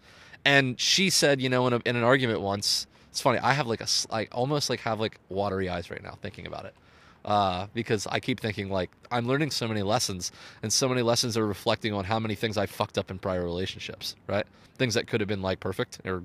And 0.44 0.78
she 0.80 1.10
said, 1.10 1.42
you 1.42 1.48
know, 1.48 1.66
in, 1.66 1.74
a, 1.74 1.82
in 1.86 1.96
an 1.96 2.04
argument 2.04 2.42
once, 2.42 2.86
it's 3.10 3.22
funny. 3.22 3.40
I 3.40 3.54
have 3.54 3.68
like 3.68 3.80
a, 3.80 3.88
I 4.12 4.28
almost 4.34 4.70
like 4.70 4.82
have 4.82 5.00
like 5.00 5.18
watery 5.30 5.70
eyes 5.70 5.90
right 5.90 6.04
now 6.04 6.18
thinking 6.22 6.46
about 6.46 6.66
it. 6.66 6.76
Uh, 7.26 7.68
because 7.74 8.08
I 8.08 8.20
keep 8.20 8.40
thinking 8.40 8.70
like 8.70 8.92
I'm 9.12 9.28
learning 9.28 9.52
so 9.52 9.68
many 9.68 9.82
lessons, 9.82 10.32
and 10.62 10.72
so 10.72 10.90
many 10.90 11.02
lessons 11.02 11.38
are 11.38 11.46
reflecting 11.46 11.94
on 11.94 12.06
how 12.06 12.20
many 12.20 12.36
things 12.36 12.58
I 12.58 12.66
fucked 12.66 12.98
up 12.98 13.12
in 13.12 13.20
prior 13.20 13.44
relationships, 13.44 14.16
right? 14.28 14.46
Things 14.78 14.96
that 14.96 15.08
could 15.08 15.22
have 15.22 15.28
been 15.28 15.42
like 15.42 15.60
perfect 15.60 16.00
or 16.06 16.24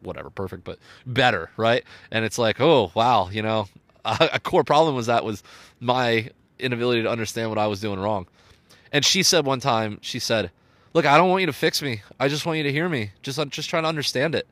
whatever, 0.00 0.30
perfect, 0.30 0.64
but 0.64 0.78
better, 1.06 1.50
right? 1.56 1.84
And 2.10 2.24
it's 2.24 2.38
like, 2.38 2.60
oh 2.60 2.90
wow, 2.94 3.28
you 3.30 3.42
know, 3.42 3.68
a, 4.04 4.30
a 4.34 4.40
core 4.40 4.64
problem 4.64 4.94
was 4.94 5.06
that 5.06 5.24
was 5.24 5.42
my 5.80 6.30
inability 6.58 7.02
to 7.02 7.10
understand 7.10 7.50
what 7.50 7.58
I 7.58 7.66
was 7.66 7.80
doing 7.80 8.00
wrong. 8.00 8.26
And 8.92 9.04
she 9.04 9.22
said 9.22 9.44
one 9.44 9.60
time, 9.60 9.98
she 10.00 10.18
said, 10.18 10.50
"Look, 10.94 11.04
I 11.04 11.18
don't 11.18 11.28
want 11.28 11.40
you 11.42 11.46
to 11.46 11.52
fix 11.52 11.82
me. 11.82 12.02
I 12.18 12.28
just 12.28 12.46
want 12.46 12.56
you 12.58 12.64
to 12.64 12.72
hear 12.72 12.88
me. 12.88 13.10
Just 13.22 13.38
just 13.50 13.68
trying 13.68 13.82
to 13.82 13.88
understand 13.88 14.34
it. 14.34 14.46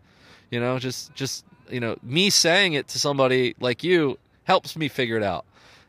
You 0.51 0.61
know, 0.61 0.79
just 0.79 1.15
just 1.15 1.45
you 1.71 1.81
know, 1.81 1.97
me 2.03 2.31
saying 2.31 2.75
it 2.75 2.89
to 2.89 2.99
somebody 2.99 3.55
like 3.61 3.83
you 3.83 4.19
helps 4.45 4.77
me 4.77 4.89
figure 4.89 5.17
it 5.17 5.23
out. 5.23 5.45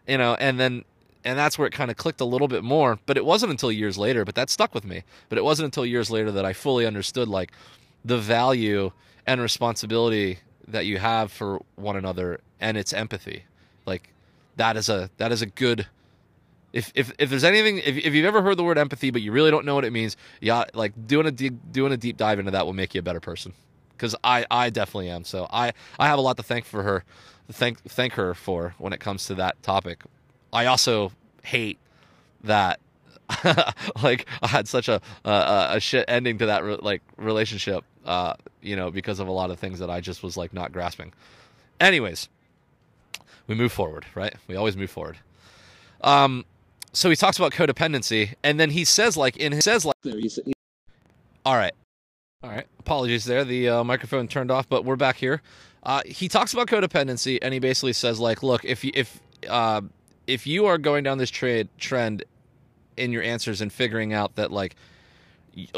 You 0.08 0.18
know, 0.18 0.36
and 0.36 0.60
then 0.60 0.86
and 1.24 1.38
that's 1.38 1.58
where 1.58 1.68
it 1.68 1.74
kind 1.74 1.92
of 1.92 1.98
clicked 1.98 2.22
a 2.22 2.26
little 2.26 2.48
bit 2.48 2.64
more, 2.64 3.00
but 3.06 3.18
it 3.18 3.26
wasn't 3.26 3.52
until 3.52 3.72
years 3.72 3.98
later, 3.98 4.24
but 4.24 4.36
that 4.36 4.50
stuck 4.50 4.74
with 4.74 4.86
me. 4.86 5.04
But 5.28 5.38
it 5.38 5.44
wasn't 5.44 5.66
until 5.66 5.86
years 5.86 6.10
later 6.10 6.32
that 6.32 6.46
I 6.46 6.54
fully 6.54 6.86
understood 6.86 7.28
like 7.28 7.52
the 8.06 8.18
value 8.18 8.92
and 9.26 9.42
responsibility 9.42 10.40
that 10.68 10.86
you 10.86 11.00
have 11.00 11.32
for 11.32 11.62
one 11.76 11.98
another 11.98 12.40
and 12.60 12.78
its 12.78 12.94
empathy. 12.94 13.44
Like 13.86 14.14
that 14.58 14.78
is 14.78 14.90
a 14.90 15.10
that 15.18 15.32
is 15.32 15.42
a 15.42 15.46
good 15.46 15.88
if 16.74 16.92
if, 16.96 17.14
if 17.18 17.30
there's 17.30 17.44
anything 17.44 17.78
if, 17.80 17.98
if 17.98 18.14
you've 18.14 18.26
ever 18.26 18.42
heard 18.42 18.58
the 18.58 18.64
word 18.64 18.78
empathy 18.78 19.10
but 19.10 19.22
you 19.22 19.32
really 19.32 19.50
don't 19.50 19.66
know 19.66 19.76
what 19.76 19.86
it 19.86 19.94
means 19.94 20.18
yeah 20.42 20.66
like 20.74 21.08
doing 21.08 21.26
a 21.26 21.32
deep 21.32 21.54
doing 21.72 21.94
a 21.94 21.98
deep 21.98 22.18
dive 22.18 22.40
into 22.40 22.52
that 22.52 22.66
will 22.66 22.74
make 22.74 22.94
you 22.94 23.00
a 23.00 23.04
better 23.04 23.20
person 23.20 23.54
because 23.98 24.16
i 24.24 24.46
i 24.52 24.70
definitely 24.70 25.10
am. 25.10 25.24
So 25.24 25.48
i 25.52 25.74
i 26.00 26.08
have 26.08 26.20
a 26.20 26.22
lot 26.22 26.38
to 26.38 26.44
thank 26.44 26.66
for 26.66 26.84
her 26.84 27.04
thank 27.52 27.82
thank 27.84 28.14
her 28.14 28.34
for 28.34 28.76
when 28.78 28.94
it 28.94 29.00
comes 29.00 29.26
to 29.28 29.36
that 29.36 29.62
topic. 29.64 30.04
I 30.54 30.66
also 30.66 31.12
hate 31.44 31.78
that 32.44 32.80
like 34.04 34.26
i 34.42 34.48
had 34.48 34.68
such 34.68 34.88
a 34.88 35.02
a, 35.26 35.68
a 35.72 35.80
shit 35.82 36.06
ending 36.08 36.38
to 36.38 36.46
that 36.46 36.64
re- 36.64 36.78
like 36.82 37.02
relationship 37.18 37.84
uh 38.06 38.34
you 38.62 38.76
know 38.76 38.90
because 38.90 39.20
of 39.20 39.28
a 39.28 39.32
lot 39.32 39.52
of 39.52 39.60
things 39.60 39.80
that 39.80 39.90
i 39.90 40.00
just 40.00 40.24
was 40.24 40.38
like 40.38 40.54
not 40.54 40.72
grasping. 40.72 41.12
Anyways 41.80 42.30
we 43.48 43.56
move 43.56 43.72
forward 43.72 44.06
right? 44.16 44.34
We 44.48 44.56
always 44.56 44.78
move 44.78 44.90
forward. 44.90 45.18
Um 46.02 46.46
so 46.94 47.10
he 47.10 47.16
talks 47.16 47.38
about 47.38 47.52
codependency, 47.52 48.34
and 48.44 48.60
then 48.60 48.72
he 48.72 48.84
says 48.84 49.16
like 49.18 49.38
in 49.38 49.52
his 49.52 49.66
says 49.66 49.86
like 49.86 49.96
all 51.46 51.56
right, 51.56 51.74
all 52.44 52.52
right. 52.52 52.68
Apologies 52.80 53.26
there, 53.26 53.44
the 53.44 53.68
uh, 53.68 53.84
microphone 53.84 54.28
turned 54.28 54.52
off, 54.52 54.70
but 54.70 54.86
we're 54.86 54.96
back 54.96 55.16
here. 55.16 55.42
Uh, 55.82 56.02
he 56.06 56.28
talks 56.28 56.54
about 56.54 56.68
codependency, 56.68 57.40
and 57.42 57.54
he 57.54 57.60
basically 57.60 57.94
says 57.94 58.20
like, 58.20 58.44
look, 58.44 58.64
if 58.64 58.84
you, 58.84 58.92
if 58.94 59.20
uh, 59.50 59.82
if 60.28 60.46
you 60.46 60.66
are 60.68 60.78
going 60.78 61.04
down 61.04 61.18
this 61.18 61.32
trade 61.32 61.68
trend 61.78 62.24
in 62.96 63.12
your 63.12 63.24
answers 63.24 63.62
and 63.62 63.74
figuring 63.74 64.14
out 64.14 64.36
that 64.36 64.52
like 64.52 64.76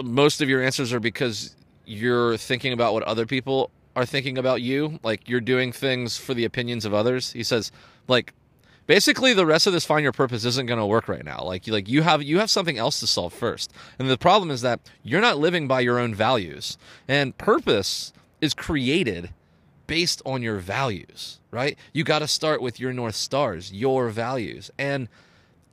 most 0.04 0.42
of 0.42 0.50
your 0.50 0.62
answers 0.62 0.92
are 0.92 1.00
because 1.00 1.56
you're 1.86 2.36
thinking 2.38 2.74
about 2.74 2.94
what 2.94 3.04
other 3.04 3.26
people 3.26 3.72
are 3.96 4.06
thinking 4.06 4.38
about 4.38 4.62
you, 4.62 5.00
like 5.02 5.30
you're 5.30 5.42
doing 5.42 5.72
things 5.72 6.18
for 6.18 6.34
the 6.34 6.44
opinions 6.44 6.84
of 6.84 6.94
others. 6.94 7.32
He 7.32 7.44
says 7.44 7.72
like 8.08 8.34
basically 8.90 9.36
the 9.36 9.46
rest 9.46 9.68
of 9.68 9.74
this 9.74 9.86
find 9.86 10.02
your 10.02 10.12
purpose 10.12 10.44
isn't 10.44 10.66
going 10.66 10.80
to 10.80 10.86
work 10.86 11.08
right 11.08 11.24
now. 11.24 11.44
Like 11.44 11.68
like 11.68 11.88
you 11.88 12.02
have 12.02 12.24
you 12.24 12.40
have 12.40 12.50
something 12.50 12.80
else 12.80 13.00
to 13.02 13.08
solve 13.08 13.34
first. 13.34 13.72
And 14.00 14.10
the 14.10 14.18
problem 14.18 14.50
is 14.50 14.62
that 14.62 14.80
you're 15.04 15.22
not 15.22 15.38
living 15.38 15.68
by 15.68 15.82
your 15.82 16.00
own 16.00 16.16
values. 16.16 16.76
And 17.08 17.38
purpose 17.38 18.12
is 18.42 18.56
created 18.56 19.30
based 19.86 20.24
on 20.26 20.42
your 20.42 20.58
values 20.58 21.40
right? 21.52 21.78
You 21.94 22.04
got 22.04 22.20
to 22.20 22.28
start 22.28 22.62
with 22.62 22.80
your 22.80 22.94
north 22.94 23.16
stars 23.16 23.72
your 23.72 24.10
values. 24.10 24.72
And 24.78 25.08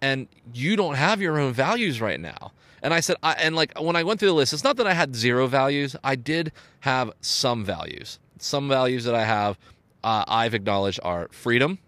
and 0.03 0.29
you 0.53 0.77
don't 0.77 0.97
have 0.97 1.23
your 1.23 1.39
own 1.39 1.55
values 1.55 2.03
right 2.03 2.21
now. 2.21 2.53
And 2.83 2.93
i 2.93 3.01
said 3.01 3.17
I, 3.23 3.33
and 3.33 3.57
like 3.57 3.73
when 3.81 3.97
i 3.97 4.05
went 4.05 4.21
through 4.21 4.29
the 4.29 4.35
list 4.35 4.53
it's 4.53 4.63
not 4.63 4.77
that 4.77 4.87
i 4.87 4.93
had 4.93 5.17
zero 5.17 5.47
values. 5.47 5.97
I 6.05 6.17
did 6.17 6.53
have 6.81 7.13
some 7.23 7.65
values. 7.65 8.19
Some 8.39 8.69
values 8.69 9.05
that 9.05 9.15
i 9.15 9.25
have 9.25 9.59
uh, 10.05 10.25
i've 10.29 10.55
acknowledged 10.55 11.01
are 11.03 11.29
freedom 11.33 11.79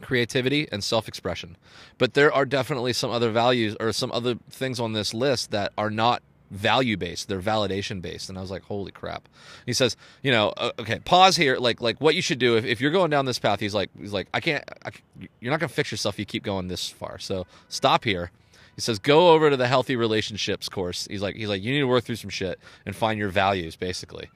creativity 0.00 0.68
and 0.72 0.82
self-expression. 0.82 1.56
But 1.98 2.14
there 2.14 2.32
are 2.32 2.44
definitely 2.44 2.92
some 2.92 3.10
other 3.10 3.30
values 3.30 3.76
or 3.80 3.92
some 3.92 4.12
other 4.12 4.36
things 4.50 4.80
on 4.80 4.92
this 4.92 5.14
list 5.14 5.50
that 5.50 5.72
are 5.78 5.90
not 5.90 6.22
value 6.50 6.96
based 6.96 7.28
they're 7.28 7.40
validation 7.40 8.02
based 8.02 8.28
and 8.28 8.36
i 8.36 8.40
was 8.40 8.50
like 8.50 8.62
holy 8.64 8.90
crap. 8.90 9.28
He 9.66 9.72
says 9.72 9.96
you 10.22 10.32
know 10.32 10.52
okay 10.78 10.98
pause 10.98 11.36
here. 11.36 11.56
Like 11.56 11.80
like 11.80 12.00
what 12.00 12.14
you 12.14 12.22
should 12.22 12.40
do 12.40 12.56
if, 12.56 12.64
if 12.64 12.80
you're 12.80 12.90
going 12.90 13.10
down 13.10 13.24
this 13.24 13.38
path 13.38 13.60
he's 13.60 13.74
like 13.74 13.88
he's 13.98 14.12
like 14.12 14.26
i 14.34 14.40
can't 14.40 14.64
I, 14.84 14.90
you're 15.40 15.52
not 15.52 15.60
gonna 15.60 15.68
fix 15.68 15.92
yourself 15.92 16.16
if 16.16 16.18
you 16.18 16.24
keep 16.24 16.42
going 16.42 16.68
this 16.68 16.88
far. 16.88 17.18
So 17.18 17.46
stop 17.68 18.04
here. 18.04 18.32
He 18.74 18.80
says 18.80 18.98
go 18.98 19.30
over 19.30 19.50
to 19.50 19.56
the 19.56 19.68
healthy 19.68 19.94
relationships 19.94 20.68
course. 20.68 21.06
He's 21.08 21.22
like 21.22 21.36
he's 21.36 21.48
like 21.48 21.62
you 21.62 21.72
need 21.72 21.80
to 21.80 21.86
work 21.86 22.04
through 22.04 22.16
some 22.16 22.30
shit 22.30 22.58
and 22.84 22.96
find 22.96 23.18
your 23.18 23.28
values 23.28 23.76
basically 23.76 24.28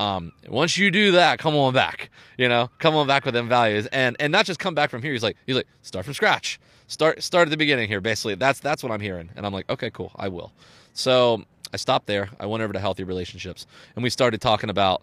um, 0.00 0.32
once 0.48 0.78
you 0.78 0.90
do 0.90 1.12
that, 1.12 1.38
come 1.38 1.54
on 1.54 1.74
back. 1.74 2.10
You 2.38 2.48
know, 2.48 2.70
come 2.78 2.94
on 2.96 3.06
back 3.06 3.26
with 3.26 3.34
them 3.34 3.48
values, 3.48 3.86
and 3.86 4.16
and 4.18 4.32
not 4.32 4.46
just 4.46 4.58
come 4.58 4.74
back 4.74 4.88
from 4.88 5.02
here. 5.02 5.12
He's 5.12 5.22
like 5.22 5.36
he's 5.46 5.56
like 5.56 5.66
start 5.82 6.06
from 6.06 6.14
scratch. 6.14 6.58
Start 6.86 7.22
start 7.22 7.48
at 7.48 7.50
the 7.50 7.58
beginning 7.58 7.86
here. 7.86 8.00
Basically, 8.00 8.34
that's 8.34 8.60
that's 8.60 8.82
what 8.82 8.90
I'm 8.90 9.00
hearing, 9.00 9.28
and 9.36 9.44
I'm 9.44 9.52
like, 9.52 9.68
okay, 9.68 9.90
cool, 9.90 10.10
I 10.16 10.28
will. 10.28 10.52
So 10.94 11.44
I 11.74 11.76
stopped 11.76 12.06
there. 12.06 12.30
I 12.40 12.46
went 12.46 12.62
over 12.62 12.72
to 12.72 12.80
healthy 12.80 13.04
relationships, 13.04 13.66
and 13.94 14.02
we 14.02 14.10
started 14.10 14.40
talking 14.40 14.70
about. 14.70 15.02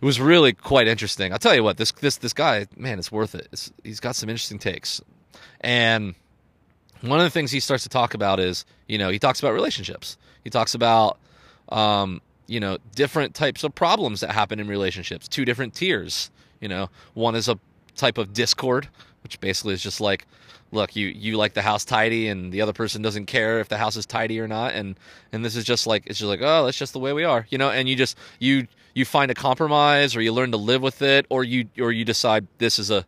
It 0.00 0.04
was 0.04 0.20
really 0.20 0.52
quite 0.52 0.86
interesting. 0.86 1.32
I'll 1.32 1.40
tell 1.40 1.56
you 1.56 1.64
what, 1.64 1.76
this 1.76 1.92
this 1.92 2.16
this 2.16 2.32
guy, 2.32 2.68
man, 2.76 2.98
it's 2.98 3.12
worth 3.12 3.34
it. 3.34 3.48
It's, 3.52 3.70
he's 3.84 4.00
got 4.00 4.16
some 4.16 4.30
interesting 4.30 4.58
takes, 4.58 5.02
and 5.60 6.14
one 7.02 7.18
of 7.18 7.24
the 7.24 7.30
things 7.30 7.50
he 7.50 7.60
starts 7.60 7.82
to 7.82 7.88
talk 7.88 8.14
about 8.14 8.40
is, 8.40 8.64
you 8.86 8.96
know, 8.96 9.10
he 9.10 9.18
talks 9.18 9.40
about 9.40 9.52
relationships. 9.52 10.16
He 10.44 10.50
talks 10.50 10.74
about 10.74 11.18
um, 11.68 12.22
you 12.48 12.58
know 12.58 12.78
different 12.96 13.34
types 13.34 13.62
of 13.62 13.74
problems 13.74 14.20
that 14.20 14.32
happen 14.32 14.58
in 14.58 14.66
relationships 14.66 15.28
two 15.28 15.44
different 15.44 15.74
tiers 15.74 16.30
you 16.60 16.68
know. 16.68 16.90
One 17.14 17.34
is 17.34 17.48
a 17.48 17.58
type 17.96 18.18
of 18.18 18.32
discord 18.32 18.88
which 19.22 19.40
basically 19.40 19.74
is 19.74 19.82
just 19.82 20.00
like 20.00 20.26
look 20.70 20.94
you 20.94 21.08
you 21.08 21.36
like 21.36 21.54
the 21.54 21.62
house 21.62 21.84
tidy 21.84 22.28
and 22.28 22.52
the 22.52 22.60
other 22.60 22.72
person 22.72 23.02
doesn't 23.02 23.26
care 23.26 23.58
if 23.58 23.68
the 23.68 23.76
house 23.76 23.96
is 23.96 24.06
tidy 24.06 24.38
or 24.38 24.46
not 24.46 24.72
and 24.72 24.96
and 25.32 25.44
this 25.44 25.56
is 25.56 25.64
just 25.64 25.86
like 25.86 26.04
it's 26.06 26.18
just 26.18 26.28
like 26.28 26.40
oh 26.40 26.64
that's 26.64 26.78
just 26.78 26.92
the 26.92 26.98
way 26.98 27.12
we 27.12 27.24
are 27.24 27.46
you 27.50 27.58
know 27.58 27.70
and 27.70 27.88
you 27.88 27.96
just 27.96 28.16
you 28.38 28.68
you 28.94 29.04
find 29.04 29.30
a 29.32 29.34
compromise 29.34 30.14
or 30.14 30.20
you 30.20 30.32
learn 30.32 30.52
to 30.52 30.56
live 30.56 30.80
with 30.80 31.02
it 31.02 31.26
or 31.28 31.42
you 31.42 31.68
or 31.78 31.90
you 31.90 32.04
decide 32.04 32.46
this 32.58 32.78
is 32.78 32.90
a 32.90 33.04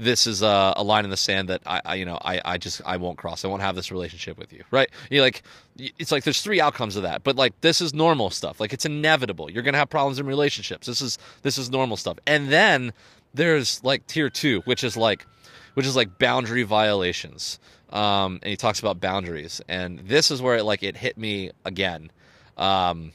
this 0.00 0.26
is 0.26 0.42
a, 0.42 0.72
a, 0.76 0.82
line 0.82 1.04
in 1.04 1.10
the 1.10 1.16
sand 1.16 1.48
that 1.50 1.60
I, 1.66 1.80
I, 1.84 1.94
you 1.96 2.04
know 2.04 2.18
I, 2.22 2.40
I 2.44 2.58
just 2.58 2.80
I 2.86 2.96
won't 2.96 3.18
cross. 3.18 3.44
I 3.44 3.48
won't 3.48 3.62
have 3.62 3.76
this 3.76 3.92
relationship 3.92 4.38
with 4.38 4.52
you, 4.52 4.64
right? 4.70 4.88
You 5.10 5.20
like 5.20 5.42
it's 5.76 6.10
like 6.10 6.24
there's 6.24 6.40
three 6.40 6.60
outcomes 6.60 6.96
of 6.96 7.02
that, 7.02 7.22
but 7.22 7.36
like 7.36 7.60
this 7.60 7.80
is 7.80 7.92
normal 7.92 8.30
stuff. 8.30 8.60
Like 8.60 8.72
it's 8.72 8.86
inevitable. 8.86 9.50
You're 9.50 9.62
gonna 9.62 9.78
have 9.78 9.90
problems 9.90 10.18
in 10.18 10.26
relationships. 10.26 10.86
This 10.86 11.00
is 11.00 11.18
this 11.42 11.58
is 11.58 11.70
normal 11.70 11.96
stuff. 11.96 12.18
And 12.26 12.48
then 12.48 12.92
there's 13.34 13.84
like 13.84 14.06
tier 14.06 14.30
two, 14.30 14.62
which 14.62 14.82
is 14.82 14.96
like 14.96 15.26
which 15.74 15.86
is 15.86 15.96
like 15.96 16.18
boundary 16.18 16.62
violations. 16.62 17.58
Um, 17.90 18.38
and 18.42 18.50
he 18.50 18.56
talks 18.56 18.78
about 18.78 19.00
boundaries, 19.00 19.60
and 19.68 19.98
this 20.00 20.30
is 20.30 20.40
where 20.40 20.56
it 20.56 20.64
like 20.64 20.82
it 20.82 20.96
hit 20.96 21.18
me 21.18 21.50
again. 21.64 22.10
Um, 22.56 23.12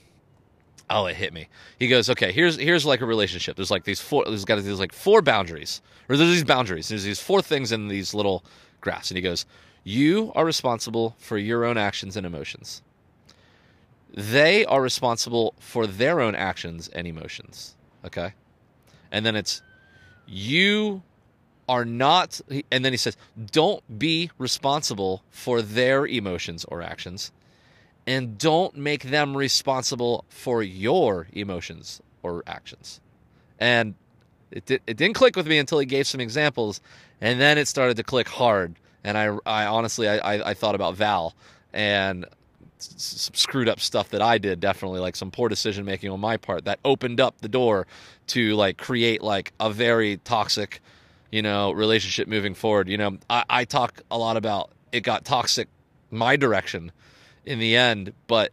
oh, 0.89 1.05
it 1.05 1.15
hit 1.15 1.33
me. 1.33 1.47
He 1.79 1.87
goes, 1.87 2.09
okay, 2.09 2.31
here's 2.31 2.57
here's 2.57 2.85
like 2.85 3.01
a 3.01 3.05
relationship. 3.05 3.55
There's 3.55 3.71
like 3.71 3.83
these 3.83 3.99
four. 3.99 4.25
There's 4.25 4.45
got 4.45 4.61
there's 4.63 4.79
like 4.79 4.93
four 4.93 5.21
boundaries, 5.21 5.81
or 6.09 6.17
there's 6.17 6.31
these 6.31 6.43
boundaries. 6.43 6.89
There's 6.89 7.03
these 7.03 7.19
four 7.19 7.41
things 7.41 7.71
in 7.71 7.87
these 7.87 8.13
little 8.13 8.43
graphs, 8.81 9.09
and 9.09 9.17
he 9.17 9.21
goes, 9.21 9.45
you 9.83 10.31
are 10.35 10.45
responsible 10.45 11.15
for 11.19 11.37
your 11.37 11.63
own 11.63 11.77
actions 11.77 12.17
and 12.17 12.25
emotions. 12.25 12.81
They 14.13 14.65
are 14.65 14.81
responsible 14.81 15.55
for 15.59 15.85
their 15.85 16.21
own 16.21 16.35
actions 16.35 16.87
and 16.87 17.07
emotions. 17.07 17.75
Okay, 18.05 18.33
and 19.11 19.25
then 19.25 19.35
it's 19.35 19.61
you 20.27 21.03
are 21.67 21.85
not, 21.85 22.39
and 22.71 22.85
then 22.85 22.93
he 22.93 22.97
says, 22.97 23.17
don't 23.51 23.99
be 23.99 24.29
responsible 24.37 25.23
for 25.31 25.61
their 25.61 26.05
emotions 26.05 26.63
or 26.65 26.81
actions 26.81 27.31
and 28.07 28.37
don't 28.37 28.75
make 28.75 29.03
them 29.03 29.35
responsible 29.35 30.25
for 30.29 30.61
your 30.61 31.27
emotions 31.33 32.01
or 32.23 32.43
actions. 32.47 33.01
And 33.59 33.95
it, 34.51 34.65
did, 34.65 34.81
it 34.87 34.97
didn't 34.97 35.15
click 35.15 35.35
with 35.35 35.47
me 35.47 35.57
until 35.57 35.79
he 35.79 35.85
gave 35.85 36.07
some 36.07 36.21
examples, 36.21 36.81
and 37.21 37.39
then 37.41 37.57
it 37.57 37.67
started 37.67 37.97
to 37.97 38.03
click 38.03 38.27
hard. 38.27 38.75
And 39.03 39.17
I, 39.17 39.37
I 39.45 39.65
honestly, 39.65 40.07
I, 40.07 40.17
I, 40.17 40.49
I 40.49 40.53
thought 40.53 40.75
about 40.75 40.95
Val 40.95 41.35
and 41.73 42.25
some 42.77 43.33
screwed 43.33 43.69
up 43.69 43.79
stuff 43.79 44.09
that 44.09 44.21
I 44.21 44.37
did, 44.37 44.59
definitely 44.59 44.99
like 44.99 45.15
some 45.15 45.31
poor 45.31 45.49
decision 45.49 45.85
making 45.85 46.09
on 46.11 46.19
my 46.19 46.37
part 46.37 46.65
that 46.65 46.79
opened 46.85 47.19
up 47.19 47.39
the 47.41 47.47
door 47.47 47.87
to 48.27 48.55
like 48.55 48.77
create 48.77 49.21
like 49.21 49.53
a 49.59 49.71
very 49.71 50.17
toxic, 50.17 50.81
you 51.31 51.41
know, 51.41 51.71
relationship 51.71 52.27
moving 52.27 52.53
forward. 52.53 52.87
You 52.89 52.97
know, 52.97 53.17
I, 53.29 53.43
I 53.49 53.65
talk 53.65 54.01
a 54.11 54.17
lot 54.17 54.37
about 54.37 54.71
it 54.91 55.01
got 55.01 55.25
toxic 55.25 55.67
my 56.11 56.35
direction 56.35 56.91
in 57.45 57.59
the 57.59 57.75
end, 57.75 58.13
but 58.27 58.51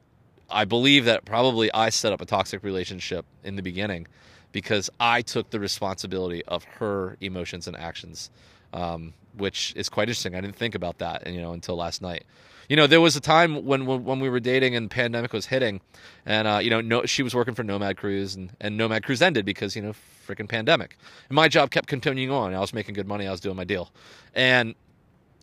I 0.51 0.65
believe 0.65 1.07
that 1.07 1.25
probably 1.25 1.73
I 1.73 1.91
set 1.91 2.13
up 2.13 2.21
a 2.21 2.27
toxic 2.27 2.63
relationship 2.63 3.25
in 3.43 3.57
the 3.57 3.63
beginning 3.63 4.07
because 4.53 4.91
I 5.01 5.23
took 5.23 5.51
the 5.51 5.61
responsibility 5.61 6.45
of 6.45 6.65
her 6.65 7.17
emotions 7.21 7.67
and 7.67 7.77
actions. 7.77 8.31
Um, 8.73 9.15
which 9.37 9.73
is 9.77 9.89
quite 9.89 10.05
interesting. 10.05 10.35
I 10.35 10.41
didn't 10.41 10.57
think 10.57 10.75
about 10.75 10.99
that, 10.99 11.27
you 11.27 11.41
know, 11.41 11.53
until 11.53 11.77
last 11.77 12.03
night. 12.03 12.25
You 12.69 12.77
know, 12.77 12.87
there 12.87 13.01
was 13.01 13.17
a 13.17 13.21
time 13.21 13.67
when 13.67 13.87
when, 13.87 14.21
we 14.21 14.31
were 14.31 14.41
dating 14.41 14.77
and 14.77 14.91
pandemic 14.91 15.33
was 15.33 15.47
hitting, 15.47 15.81
and 16.25 16.47
uh, 16.47 16.59
you 16.63 16.71
know, 16.71 16.81
no, 16.81 17.05
she 17.05 17.23
was 17.23 17.35
working 17.35 17.55
for 17.55 17.65
Nomad 17.65 17.97
Cruise, 17.97 18.35
and, 18.35 18.53
and 18.61 18.77
Nomad 18.77 19.05
Cruise 19.05 19.21
ended 19.21 19.45
because 19.45 19.75
you 19.75 19.83
know, 19.83 19.95
freaking 20.27 20.49
pandemic. 20.49 20.97
And 21.29 21.37
my 21.37 21.49
job 21.49 21.71
kept 21.71 21.89
continuing 21.89 22.31
on. 22.31 22.55
I 22.55 22.61
was 22.61 22.73
making 22.73 22.95
good 22.95 23.09
money. 23.09 23.27
I 23.27 23.31
was 23.31 23.41
doing 23.41 23.57
my 23.57 23.65
deal, 23.65 23.91
and 24.35 24.75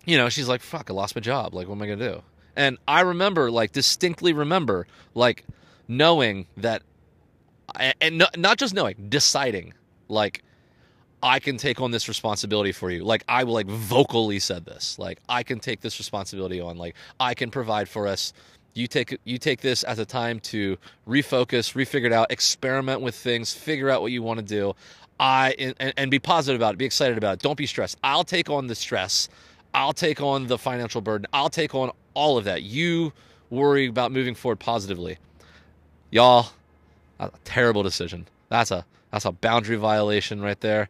you 0.06 0.18
know, 0.18 0.30
she's 0.30 0.48
like, 0.48 0.62
"Fuck, 0.62 0.90
I 0.90 0.94
lost 0.94 1.14
my 1.14 1.22
job. 1.22 1.54
Like, 1.54 1.68
what 1.68 1.76
am 1.76 1.82
I 1.82 1.88
gonna 1.88 2.14
do?" 2.14 2.24
And 2.60 2.78
I 2.88 3.02
remember, 3.02 3.50
like, 3.50 3.72
distinctly 3.72 4.34
remember, 4.34 4.86
like, 5.16 5.46
knowing 5.88 6.46
that, 6.58 6.84
and 8.02 8.24
not 8.38 8.58
just 8.58 8.74
knowing, 8.74 9.08
deciding, 9.10 9.74
like, 10.10 10.44
I 11.22 11.40
can 11.40 11.58
take 11.58 11.82
on 11.82 11.92
this 11.92 12.08
responsibility 12.08 12.72
for 12.72 12.90
you. 12.90 13.04
Like 13.04 13.24
I 13.28 13.44
like 13.44 13.68
vocally 13.68 14.40
said 14.40 14.66
this. 14.66 14.98
Like 14.98 15.20
I 15.28 15.44
can 15.44 15.60
take 15.60 15.82
this 15.82 16.00
responsibility 16.00 16.62
on. 16.62 16.78
Like 16.78 16.96
I 17.20 17.34
can 17.34 17.52
provide 17.52 17.90
for 17.90 18.08
us. 18.08 18.32
You 18.74 18.88
take 18.88 19.18
you 19.26 19.38
take 19.38 19.62
this 19.62 19.84
as 19.84 20.00
a 20.00 20.06
time 20.06 20.40
to 20.42 20.78
refocus, 21.08 21.74
refigure 21.74 22.06
it 22.06 22.14
out, 22.14 22.32
experiment 22.32 23.02
with 23.02 23.16
things, 23.16 23.54
figure 23.54 23.90
out 23.90 24.02
what 24.02 24.12
you 24.12 24.24
want 24.24 24.40
to 24.40 24.46
do. 24.46 24.76
I 25.20 25.56
and, 25.60 25.94
and 25.98 26.10
be 26.10 26.20
positive 26.20 26.60
about 26.62 26.76
it, 26.76 26.78
be 26.78 26.86
excited 26.86 27.18
about 27.18 27.34
it. 27.34 27.40
Don't 27.42 27.58
be 27.58 27.66
stressed. 27.66 27.98
I'll 28.04 28.24
take 28.24 28.50
on 28.50 28.68
the 28.68 28.76
stress. 28.76 29.28
I'll 29.74 29.94
take 29.94 30.22
on 30.22 30.48
the 30.48 30.58
financial 30.58 31.02
burden. 31.02 31.28
I'll 31.32 31.50
take 31.50 31.76
on 31.76 31.92
all 32.14 32.38
of 32.38 32.46
that. 32.46 32.64
You 32.64 33.14
worry 33.50 33.88
about 33.88 34.12
moving 34.12 34.36
forward 34.36 34.60
positively. 34.60 35.18
Y'all, 36.12 36.52
a 37.20 37.32
terrible 37.44 37.84
decision. 37.84 38.28
That's 38.50 38.72
a 38.72 38.86
that's 39.12 39.26
a 39.26 39.32
boundary 39.32 39.78
violation 39.78 40.42
right 40.42 40.60
there. 40.60 40.90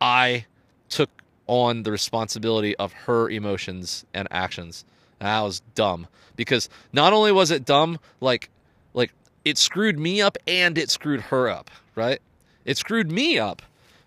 I 0.00 0.46
took 0.88 1.10
on 1.46 1.82
the 1.82 1.90
responsibility 1.90 2.76
of 2.76 2.92
her 2.92 3.28
emotions 3.28 4.04
and 4.14 4.28
actions. 4.30 4.84
That 5.18 5.40
was 5.40 5.60
dumb 5.74 6.06
because 6.36 6.68
not 6.92 7.12
only 7.12 7.32
was 7.32 7.50
it 7.50 7.64
dumb, 7.64 7.98
like 8.20 8.48
like 8.94 9.12
it 9.44 9.58
screwed 9.58 9.98
me 9.98 10.22
up 10.22 10.38
and 10.46 10.78
it 10.78 10.90
screwed 10.90 11.20
her 11.22 11.48
up, 11.48 11.70
right? 11.94 12.20
It 12.64 12.76
screwed 12.76 13.10
me 13.10 13.38
up 13.38 13.62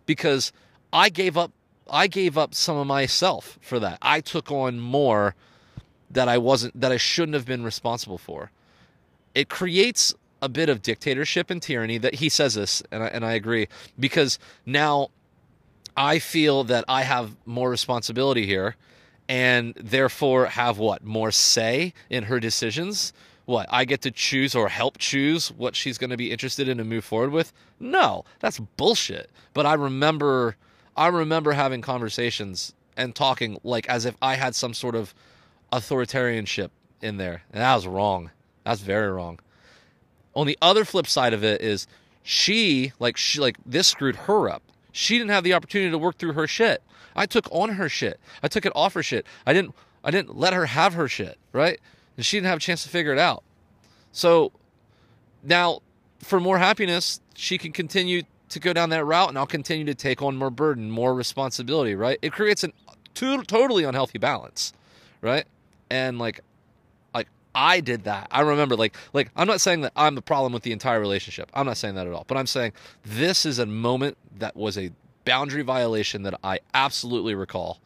because 0.05 0.51
I 0.91 1.09
gave 1.09 1.37
up 1.37 1.51
I 1.93 2.07
gave 2.07 2.37
up 2.37 2.55
some 2.55 2.75
of 2.75 2.87
myself 2.87 3.59
for 3.61 3.79
that. 3.79 3.99
I 4.01 4.19
took 4.19 4.51
on 4.51 4.79
more 4.79 5.35
that 6.09 6.27
I 6.27 6.39
wasn't 6.39 6.79
that 6.79 6.91
I 6.91 6.97
shouldn't 6.97 7.35
have 7.35 7.45
been 7.45 7.63
responsible 7.63 8.17
for. 8.17 8.51
It 9.35 9.47
creates 9.47 10.13
a 10.41 10.49
bit 10.49 10.69
of 10.69 10.81
dictatorship 10.81 11.49
and 11.49 11.61
tyranny 11.61 11.99
that 11.99 12.15
he 12.15 12.29
says 12.29 12.55
this 12.55 12.81
and 12.91 13.03
I, 13.03 13.07
and 13.07 13.23
I 13.23 13.33
agree 13.33 13.67
because 13.99 14.39
now 14.65 15.09
I 15.95 16.19
feel 16.19 16.63
that 16.65 16.83
I 16.87 17.03
have 17.03 17.35
more 17.45 17.69
responsibility 17.69 18.45
here 18.45 18.75
and 19.29 19.73
therefore 19.75 20.47
have 20.47 20.79
what? 20.79 21.03
More 21.03 21.31
say 21.31 21.93
in 22.09 22.23
her 22.23 22.39
decisions? 22.39 23.13
What? 23.45 23.67
I 23.69 23.85
get 23.85 24.01
to 24.01 24.11
choose 24.11 24.55
or 24.55 24.67
help 24.67 24.97
choose 24.97 25.51
what 25.51 25.75
she's 25.75 25.97
going 25.97 26.09
to 26.09 26.17
be 26.17 26.31
interested 26.31 26.67
in 26.67 26.79
and 26.79 26.89
move 26.89 27.05
forward 27.05 27.31
with? 27.31 27.53
No, 27.79 28.25
that's 28.39 28.59
bullshit. 28.59 29.29
But 29.53 29.65
I 29.65 29.73
remember 29.75 30.55
I 30.95 31.07
remember 31.07 31.53
having 31.53 31.81
conversations 31.81 32.73
and 32.95 33.15
talking 33.15 33.59
like 33.63 33.87
as 33.89 34.05
if 34.05 34.15
I 34.21 34.35
had 34.35 34.55
some 34.55 34.73
sort 34.73 34.95
of 34.95 35.13
authoritarianship 35.71 36.69
in 37.01 37.17
there. 37.17 37.43
And 37.51 37.61
that 37.61 37.75
was 37.75 37.87
wrong. 37.87 38.31
That's 38.63 38.81
very 38.81 39.11
wrong. 39.11 39.39
On 40.35 40.47
the 40.47 40.57
other 40.61 40.85
flip 40.85 41.07
side 41.07 41.33
of 41.33 41.43
it 41.43 41.61
is 41.61 41.87
she 42.23 42.93
like 42.99 43.17
she 43.17 43.39
like 43.39 43.57
this 43.65 43.87
screwed 43.87 44.15
her 44.15 44.49
up 44.49 44.63
she 44.93 45.17
didn't 45.17 45.31
have 45.31 45.43
the 45.43 45.53
opportunity 45.53 45.91
to 45.91 45.97
work 45.97 46.17
through 46.17 46.33
her 46.33 46.47
shit. 46.47 46.81
I 47.15 47.25
took 47.25 47.47
on 47.51 47.69
her 47.69 47.89
shit. 47.89 48.19
I 48.41 48.47
took 48.47 48.65
it 48.65 48.71
off 48.75 48.93
her 48.93 49.03
shit. 49.03 49.25
I 49.45 49.51
didn't 49.51 49.75
I 50.03 50.11
didn't 50.11 50.37
let 50.37 50.53
her 50.53 50.67
have 50.67 50.93
her 50.93 51.07
shit, 51.07 51.37
right? 51.51 51.79
And 52.15 52.25
she 52.25 52.37
didn't 52.37 52.47
have 52.47 52.59
a 52.59 52.61
chance 52.61 52.83
to 52.83 52.89
figure 52.89 53.11
it 53.11 53.19
out. 53.19 53.43
So 54.11 54.51
now 55.43 55.81
for 56.19 56.39
more 56.39 56.59
happiness, 56.59 57.19
she 57.35 57.57
can 57.57 57.71
continue 57.71 58.21
to 58.53 58.59
go 58.59 58.73
down 58.73 58.89
that 58.89 59.03
route 59.05 59.29
and 59.29 59.37
I'll 59.37 59.45
continue 59.45 59.85
to 59.85 59.95
take 59.95 60.21
on 60.21 60.35
more 60.35 60.49
burden, 60.49 60.89
more 60.89 61.13
responsibility, 61.13 61.95
right? 61.95 62.17
It 62.21 62.31
creates 62.31 62.63
a 62.63 62.71
totally 63.13 63.83
unhealthy 63.83 64.17
balance, 64.17 64.73
right? 65.21 65.45
And 65.89 66.17
like 66.19 66.39
like 67.13 67.27
I 67.53 67.79
did 67.79 68.05
that. 68.05 68.27
I 68.31 68.41
remember 68.41 68.75
like 68.75 68.95
like 69.13 69.29
I'm 69.35 69.47
not 69.47 69.61
saying 69.61 69.81
that 69.81 69.91
I'm 69.95 70.15
the 70.15 70.21
problem 70.21 70.53
with 70.53 70.63
the 70.63 70.71
entire 70.71 70.99
relationship. 70.99 71.51
I'm 71.53 71.65
not 71.65 71.77
saying 71.77 71.95
that 71.95 72.07
at 72.07 72.13
all. 72.13 72.25
But 72.27 72.37
I'm 72.37 72.47
saying 72.47 72.73
this 73.03 73.45
is 73.45 73.59
a 73.59 73.65
moment 73.65 74.17
that 74.37 74.55
was 74.55 74.77
a 74.77 74.91
boundary 75.25 75.63
violation 75.63 76.23
that 76.23 76.39
I 76.43 76.59
absolutely 76.73 77.35
recall. 77.35 77.79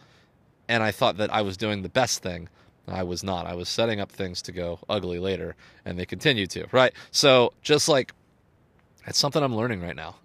And 0.70 0.84
I 0.84 0.92
thought 0.92 1.18
that 1.18 1.34
I 1.34 1.42
was 1.42 1.56
doing 1.56 1.82
the 1.82 1.90
best 1.90 2.22
thing. 2.22 2.50
I 2.90 3.04
was 3.04 3.22
not. 3.24 3.46
I 3.46 3.54
was 3.54 3.68
setting 3.68 4.00
up 4.00 4.12
things 4.12 4.42
to 4.44 4.54
go 4.54 4.80
ugly 4.88 5.20
later 5.20 5.56
and 5.84 6.00
they 6.00 6.06
continue 6.06 6.48
to, 6.48 6.68
right? 6.72 6.94
So 7.12 7.52
just 7.62 7.90
like 7.90 8.14
it's 9.06 9.20
something 9.20 9.42
I'm 9.42 9.56
learning 9.56 9.82
right 9.82 9.96
now. 9.96 10.16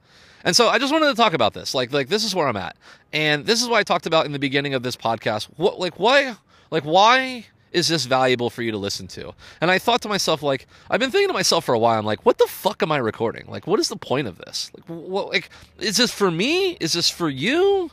And 0.44 0.56
so 0.56 0.68
I 0.68 0.78
just 0.78 0.92
wanted 0.92 1.06
to 1.08 1.14
talk 1.14 1.32
about 1.32 1.54
this. 1.54 1.74
Like 1.74 1.92
like 1.92 2.08
this 2.08 2.24
is 2.24 2.34
where 2.34 2.48
I'm 2.48 2.56
at. 2.56 2.76
And 3.12 3.46
this 3.46 3.62
is 3.62 3.68
what 3.68 3.78
I 3.78 3.82
talked 3.82 4.06
about 4.06 4.26
in 4.26 4.32
the 4.32 4.38
beginning 4.38 4.74
of 4.74 4.82
this 4.82 4.96
podcast. 4.96 5.48
What 5.56 5.78
like 5.78 5.98
why 5.98 6.36
like 6.70 6.84
why 6.84 7.46
is 7.72 7.88
this 7.88 8.04
valuable 8.04 8.50
for 8.50 8.62
you 8.62 8.70
to 8.70 8.78
listen 8.78 9.06
to? 9.08 9.32
And 9.60 9.70
I 9.70 9.78
thought 9.78 10.02
to 10.02 10.08
myself, 10.08 10.42
like, 10.42 10.66
I've 10.90 11.00
been 11.00 11.10
thinking 11.10 11.28
to 11.28 11.34
myself 11.34 11.64
for 11.64 11.74
a 11.74 11.78
while. 11.78 11.98
I'm 11.98 12.04
like, 12.04 12.24
what 12.24 12.38
the 12.38 12.46
fuck 12.46 12.82
am 12.82 12.92
I 12.92 12.98
recording? 12.98 13.46
Like, 13.48 13.66
what 13.66 13.80
is 13.80 13.88
the 13.88 13.96
point 13.96 14.28
of 14.28 14.38
this? 14.38 14.70
Like, 14.76 14.84
what, 14.86 15.28
like, 15.28 15.48
is 15.78 15.96
this 15.96 16.12
for 16.12 16.30
me? 16.30 16.72
Is 16.80 16.92
this 16.92 17.08
for 17.08 17.28
you? 17.28 17.90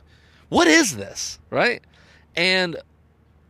What 0.50 0.68
is 0.68 0.98
this? 0.98 1.40
Right? 1.50 1.82
And 2.36 2.78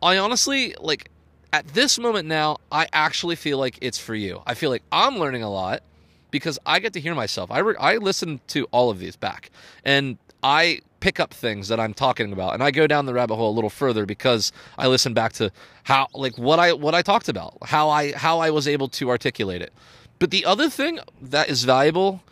I 0.02 0.18
honestly, 0.18 0.74
like, 0.80 1.10
at 1.52 1.66
this 1.68 1.98
moment 1.98 2.28
now, 2.28 2.58
I 2.70 2.86
actually 2.92 3.36
feel 3.36 3.58
like 3.58 3.78
it's 3.80 3.98
for 3.98 4.14
you. 4.14 4.42
I 4.46 4.54
feel 4.54 4.70
like 4.70 4.84
I'm 4.92 5.18
learning 5.18 5.42
a 5.42 5.50
lot 5.50 5.82
because 6.30 6.58
I 6.66 6.78
get 6.78 6.92
to 6.94 7.00
hear 7.00 7.14
myself. 7.14 7.50
I, 7.50 7.58
re- 7.58 7.76
I 7.78 7.96
listen 7.96 8.40
to 8.48 8.64
all 8.70 8.90
of 8.90 8.98
these 8.98 9.16
back. 9.16 9.50
And 9.84 10.18
I 10.42 10.80
pick 11.00 11.18
up 11.18 11.32
things 11.32 11.68
that 11.68 11.80
I'm 11.80 11.94
talking 11.94 12.32
about 12.32 12.54
and 12.54 12.62
I 12.62 12.70
go 12.70 12.86
down 12.86 13.06
the 13.06 13.14
rabbit 13.14 13.36
hole 13.36 13.50
a 13.50 13.54
little 13.54 13.70
further 13.70 14.04
because 14.06 14.52
I 14.78 14.86
listen 14.86 15.14
back 15.14 15.32
to 15.34 15.50
how 15.84 16.08
like 16.14 16.36
what 16.38 16.58
I 16.58 16.72
what 16.74 16.94
I 16.94 17.02
talked 17.02 17.28
about, 17.28 17.56
how 17.62 17.88
I 17.88 18.12
how 18.12 18.38
I 18.40 18.50
was 18.50 18.68
able 18.68 18.88
to 18.88 19.08
articulate 19.08 19.62
it. 19.62 19.72
But 20.18 20.30
the 20.30 20.44
other 20.44 20.68
thing 20.68 21.00
that 21.20 21.48
is 21.48 21.64
valuable 21.64 22.22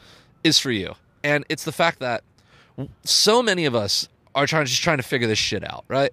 is 0.44 0.58
for 0.58 0.70
you. 0.70 0.94
And 1.24 1.44
it's 1.48 1.64
the 1.64 1.72
fact 1.72 1.98
that 2.00 2.22
so 3.04 3.42
many 3.42 3.64
of 3.64 3.74
us 3.74 4.08
are 4.34 4.46
trying 4.46 4.66
just 4.66 4.82
trying 4.82 4.98
to 4.98 5.02
figure 5.02 5.26
this 5.26 5.38
shit 5.38 5.64
out, 5.64 5.84
right? 5.88 6.12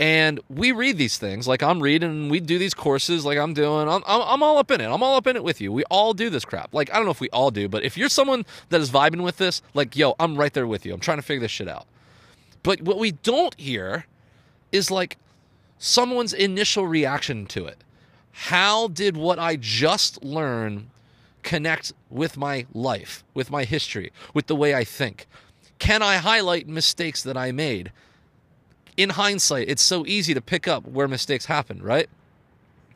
And 0.00 0.40
we 0.48 0.72
read 0.72 0.96
these 0.96 1.18
things. 1.18 1.46
Like 1.46 1.62
i'm 1.62 1.80
reading 1.80 2.30
we 2.30 2.40
do 2.40 2.58
these 2.58 2.74
courses 2.74 3.24
like 3.24 3.38
i'm 3.38 3.52
doing 3.52 3.86
I'm, 3.86 4.02
I'm, 4.06 4.22
I'm, 4.22 4.42
all 4.42 4.58
up 4.58 4.70
in 4.70 4.80
it. 4.80 4.86
I'm 4.90 5.02
all 5.02 5.14
up 5.14 5.26
in 5.26 5.36
it 5.36 5.44
with 5.44 5.60
you. 5.60 5.72
We 5.72 5.84
all 5.84 6.14
do 6.14 6.30
this 6.30 6.44
crap. 6.44 6.74
Like 6.74 6.90
i 6.92 6.96
don't 6.96 7.04
know 7.04 7.12
if 7.12 7.20
we 7.20 7.28
all 7.30 7.50
do 7.50 7.68
but 7.68 7.84
if 7.84 7.96
you're 7.96 8.08
someone 8.08 8.46
that 8.70 8.80
is 8.80 8.90
vibing 8.90 9.22
with 9.22 9.36
this 9.36 9.62
like 9.74 9.94
yo 9.94 10.16
i'm 10.18 10.36
right 10.36 10.52
there 10.52 10.66
with 10.66 10.84
you. 10.84 10.94
I'm 10.94 11.00
trying 11.00 11.18
to 11.18 11.22
figure 11.22 11.42
this 11.42 11.50
shit 11.50 11.68
out. 11.68 11.86
But 12.62 12.80
what 12.80 12.98
we 12.98 13.12
don't 13.12 13.54
hear 13.60 14.06
is 14.72 14.90
like 14.90 15.18
someone's 15.78 16.32
initial 16.32 16.86
reaction 16.86 17.46
to 17.46 17.66
it. 17.66 17.84
How 18.32 18.88
did 18.88 19.18
what 19.18 19.38
i 19.38 19.56
just 19.56 20.24
learned 20.24 20.88
connect 21.42 21.92
with 22.10 22.36
my 22.36 22.66
life 22.74 23.24
with 23.34 23.50
my 23.50 23.64
history 23.64 24.12
with 24.32 24.46
the 24.46 24.56
way 24.56 24.74
i 24.74 24.82
think? 24.82 25.26
Can 25.78 26.00
i 26.02 26.16
highlight 26.16 26.66
mistakes 26.66 27.22
that 27.22 27.36
i 27.36 27.52
made 27.52 27.92
in 28.96 29.10
hindsight, 29.10 29.68
it's 29.68 29.82
so 29.82 30.06
easy 30.06 30.34
to 30.34 30.40
pick 30.40 30.68
up 30.68 30.86
where 30.86 31.08
mistakes 31.08 31.46
happen, 31.46 31.82
right? 31.82 32.08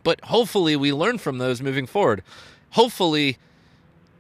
But 0.03 0.21
hopefully 0.25 0.77
we 0.77 0.93
learn 0.93 1.19
from 1.19 1.39
those 1.39 1.63
moving 1.63 1.87
forward. 1.87 2.23
Hopefully 2.71 3.39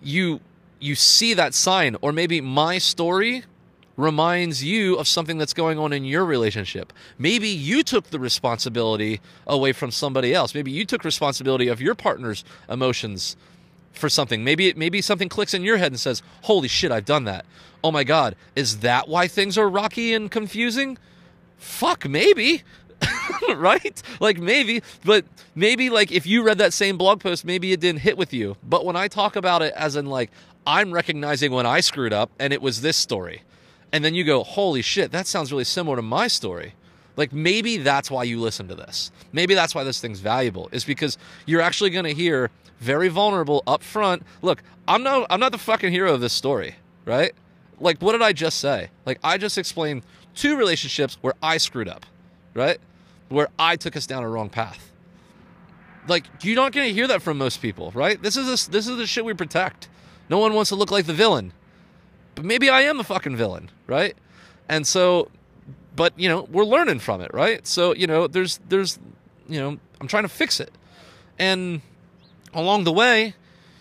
you 0.03 0.41
you 0.81 0.95
see 0.95 1.33
that 1.35 1.55
sign 1.55 1.97
or 2.03 2.13
maybe 2.13 2.41
my 2.41 2.79
story 2.79 3.45
reminds 3.97 4.63
you 4.63 4.97
of 4.97 5.07
something 5.07 5.39
that's 5.39 5.55
going 5.55 5.79
on 5.79 5.93
in 5.93 6.05
your 6.05 6.25
relationship. 6.25 6.93
Maybe 7.17 7.49
you 7.49 7.83
took 7.83 8.11
the 8.11 8.19
responsibility 8.19 9.21
away 9.47 9.73
from 9.73 9.91
somebody 9.91 10.35
else. 10.35 10.55
Maybe 10.55 10.73
you 10.73 10.85
took 10.85 11.05
responsibility 11.05 11.69
of 11.69 11.81
your 11.81 11.95
partner's 11.95 12.45
emotions 12.69 13.37
for 13.93 14.09
something. 14.09 14.43
Maybe 14.43 14.69
it 14.69 14.77
maybe 14.77 15.01
something 15.01 15.29
clicks 15.29 15.55
in 15.55 15.63
your 15.63 15.77
head 15.77 15.93
and 15.93 16.01
says, 16.01 16.23
"Holy 16.43 16.69
shit, 16.69 16.91
I've 16.91 17.05
done 17.05 17.25
that." 17.25 17.47
Oh 17.83 17.93
my 17.93 18.03
god, 18.03 18.35
is 18.57 18.79
that 18.79 19.09
why 19.09 19.29
things 19.29 19.57
are 19.57 19.69
rocky 19.69 20.13
and 20.13 20.31
confusing? 20.31 20.99
Fuck, 21.64 22.09
maybe. 22.09 22.62
right? 23.57 24.03
Like 24.20 24.38
maybe, 24.38 24.83
but 25.05 25.24
maybe 25.55 25.90
like 25.90 26.12
if 26.12 26.27
you 26.27 26.42
read 26.42 26.59
that 26.59 26.72
same 26.72 26.96
blog 26.96 27.20
post, 27.20 27.44
maybe 27.44 27.72
it 27.72 27.81
didn't 27.81 28.00
hit 28.00 28.16
with 28.16 28.33
you. 28.33 28.57
But 28.62 28.85
when 28.85 28.96
I 28.96 29.09
talk 29.09 29.37
about 29.37 29.62
it 29.62 29.74
as 29.77 29.96
in 29.96 30.07
like 30.07 30.31
I'm 30.66 30.92
recognizing 30.92 31.53
when 31.53 31.66
I 31.66 31.81
screwed 31.81 32.12
up 32.12 32.31
and 32.38 32.53
it 32.53 32.62
was 32.62 32.81
this 32.81 32.96
story. 32.96 33.42
And 33.92 34.05
then 34.05 34.14
you 34.14 34.24
go, 34.24 34.42
"Holy 34.42 34.83
shit, 34.83 35.12
that 35.12 35.27
sounds 35.27 35.53
really 35.53 35.64
similar 35.64 35.96
to 35.96 36.03
my 36.03 36.27
story." 36.27 36.74
Like 37.16 37.33
maybe 37.33 37.77
that's 37.77 38.11
why 38.11 38.24
you 38.24 38.40
listen 38.40 38.68
to 38.68 38.74
this. 38.74 39.12
Maybe 39.33 39.55
that's 39.55 39.74
why 39.74 39.85
this 39.85 40.00
thing's 40.00 40.20
valuable. 40.20 40.68
Is 40.72 40.85
because 40.85 41.16
you're 41.46 41.61
actually 41.61 41.90
going 41.90 42.07
to 42.07 42.14
hear 42.14 42.50
very 42.81 43.09
vulnerable 43.09 43.62
up 43.66 43.83
front. 43.83 44.22
Look, 44.42 44.62
I'm 44.88 45.03
not 45.03 45.27
I'm 45.31 45.40
not 45.40 45.53
the 45.53 45.59
fucking 45.59 45.92
hero 45.92 46.14
of 46.14 46.20
this 46.20 46.33
story, 46.33 46.77
right? 47.05 47.33
Like 47.79 48.00
what 48.00 48.12
did 48.12 48.22
I 48.22 48.33
just 48.33 48.59
say? 48.59 48.90
Like 49.07 49.20
I 49.22 49.38
just 49.38 49.59
explained 49.59 50.03
two 50.35 50.57
relationships 50.57 51.18
where 51.20 51.35
I 51.42 51.57
screwed 51.57 51.88
up, 51.88 52.07
right? 52.55 52.79
Where 53.29 53.49
I 53.59 53.77
took 53.77 53.97
us 53.97 54.07
down 54.07 54.23
a 54.23 54.29
wrong 54.29 54.49
path. 54.49 54.90
Like 56.07 56.27
you're 56.42 56.57
not 56.57 56.73
going 56.73 56.88
to 56.88 56.92
hear 56.92 57.07
that 57.07 57.23
from 57.23 57.38
most 57.38 57.62
people, 57.62 57.90
right? 57.94 58.23
This 58.23 58.37
is 58.37 58.47
this, 58.47 58.66
this 58.66 58.88
is 58.88 58.97
the 58.97 59.07
shit 59.07 59.25
we 59.25 59.35
protect. 59.35 59.88
No 60.29 60.38
one 60.38 60.55
wants 60.55 60.68
to 60.70 60.75
look 60.77 60.90
like 60.90 61.07
the 61.07 61.14
villain. 61.14 61.53
But 62.35 62.44
maybe 62.44 62.68
I 62.68 62.83
am 62.83 63.01
a 63.01 63.05
fucking 63.05 63.37
villain, 63.37 63.70
right? 63.87 64.16
And 64.68 64.87
so 64.87 65.31
but 65.97 66.18
you 66.18 66.29
know, 66.29 66.49
we're 66.51 66.64
learning 66.64 66.99
from 66.99 67.20
it, 67.20 67.33
right? 67.33 67.66
So, 67.66 67.94
you 67.94 68.07
know, 68.07 68.27
there's 68.27 68.61
there's 68.68 68.99
you 69.49 69.61
know, 69.61 69.79
I'm 70.01 70.09
trying 70.09 70.25
to 70.25 70.29
fix 70.29 70.61
it. 70.61 70.73
And 71.38 71.83
along 72.53 72.85
the 72.85 72.92
way, 72.92 73.35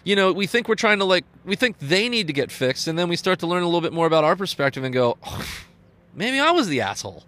you 0.04 0.16
know, 0.16 0.32
we 0.32 0.48
think 0.48 0.68
we're 0.68 0.76
trying 0.76 1.00
to 1.00 1.06
like 1.06 1.26
we 1.46 1.56
think 1.56 1.80
they 1.80 2.10
need 2.10 2.28
to 2.28 2.34
get 2.34 2.52
fixed 2.52 2.88
and 2.88 2.98
then 2.98 3.10
we 3.10 3.16
start 3.16 3.40
to 3.40 3.48
learn 3.48 3.64
a 3.64 3.66
little 3.66 3.82
bit 3.82 3.94
more 3.94 4.08
about 4.08 4.24
our 4.24 4.36
perspective 4.36 4.84
and 4.84 4.94
go, 4.94 5.18
oh, 5.24 5.46
maybe 6.16 6.40
I 6.40 6.52
was 6.52 6.68
the 6.68 6.82
asshole, 6.82 7.24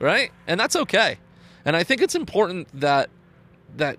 right? 0.00 0.30
And 0.46 0.58
that's 0.58 0.76
okay. 0.76 1.18
And 1.64 1.76
I 1.76 1.82
think 1.84 2.00
it's 2.00 2.14
important 2.14 2.68
that 2.80 3.10
that 3.76 3.98